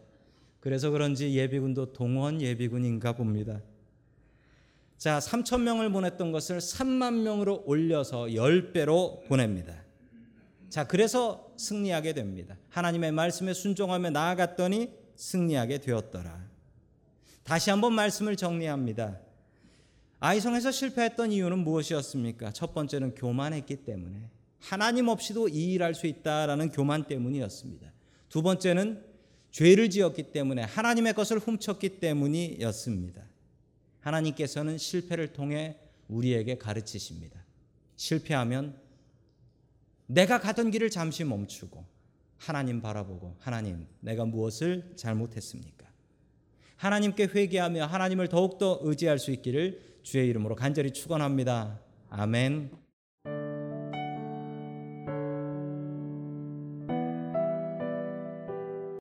그래서 0.61 0.91
그런지 0.91 1.35
예비군도 1.35 1.95
동원 1.95 2.43
예비군인가 2.43 3.15
봅니다. 3.15 3.63
자, 4.99 5.19
3천 5.19 5.63
명을 5.63 5.91
보냈던 5.91 6.31
것을 6.31 6.59
3만 6.59 7.23
명으로 7.23 7.63
올려서 7.65 8.25
10배로 8.27 9.27
보냅니다. 9.29 9.83
자, 10.69 10.87
그래서 10.87 11.44
승리하게 11.57 12.13
됩니다. 12.13 12.57
하나님의 12.71 13.13
말씀에 13.13 13.53
순종하며 13.55 14.11
나아갔더니 14.11 14.91
승리하게 15.17 15.79
되었더라. 15.79 16.45
다시 17.43 17.71
한번 17.71 17.93
말씀을 17.93 18.37
정리합니다. 18.37 19.21
아이성에서 20.21 20.71
실패했던 20.71 21.33
이유는 21.33 21.59
무엇이었습니까? 21.59 22.53
첫 22.53 22.73
번째는 22.73 23.15
교만했기 23.15 23.85
때문에 23.85 24.31
하나님 24.59 25.09
없이도 25.09 25.49
이 25.49 25.75
일할 25.75 25.95
수 25.95 26.07
있다라는 26.07 26.71
교만 26.71 27.05
때문이었습니다. 27.05 27.93
두 28.31 28.43
번째는 28.43 29.05
죄를 29.51 29.91
지었기 29.91 30.33
때문에 30.33 30.63
하나님의 30.63 31.13
것을 31.13 31.39
훔쳤기 31.39 32.01
때문이었습니다. 32.01 33.23
하나님께서는 34.01 34.79
실패를 34.79 35.33
통해 35.33 35.77
우리에게 36.09 36.57
가르치십니다. 36.59 37.45
실패하면 37.97 38.75
내가 40.07 40.39
가던 40.41 40.71
길을 40.71 40.91
잠시 40.91 41.25
멈추고 41.25 41.85
하나님 42.37 42.81
바라보고 42.81 43.37
하나님 43.39 43.87
내가 44.01 44.25
무엇을 44.25 44.93
잘못했습니까? 44.97 45.87
하나님께 46.77 47.29
회개하며 47.35 47.87
하나님을 47.87 48.29
더욱더 48.29 48.79
의지할 48.83 49.19
수 49.19 49.31
있기를 49.31 49.99
주의 50.03 50.29
이름으로 50.29 50.55
간절히 50.55 50.91
축원합니다. 50.93 51.81
아멘. 52.11 52.84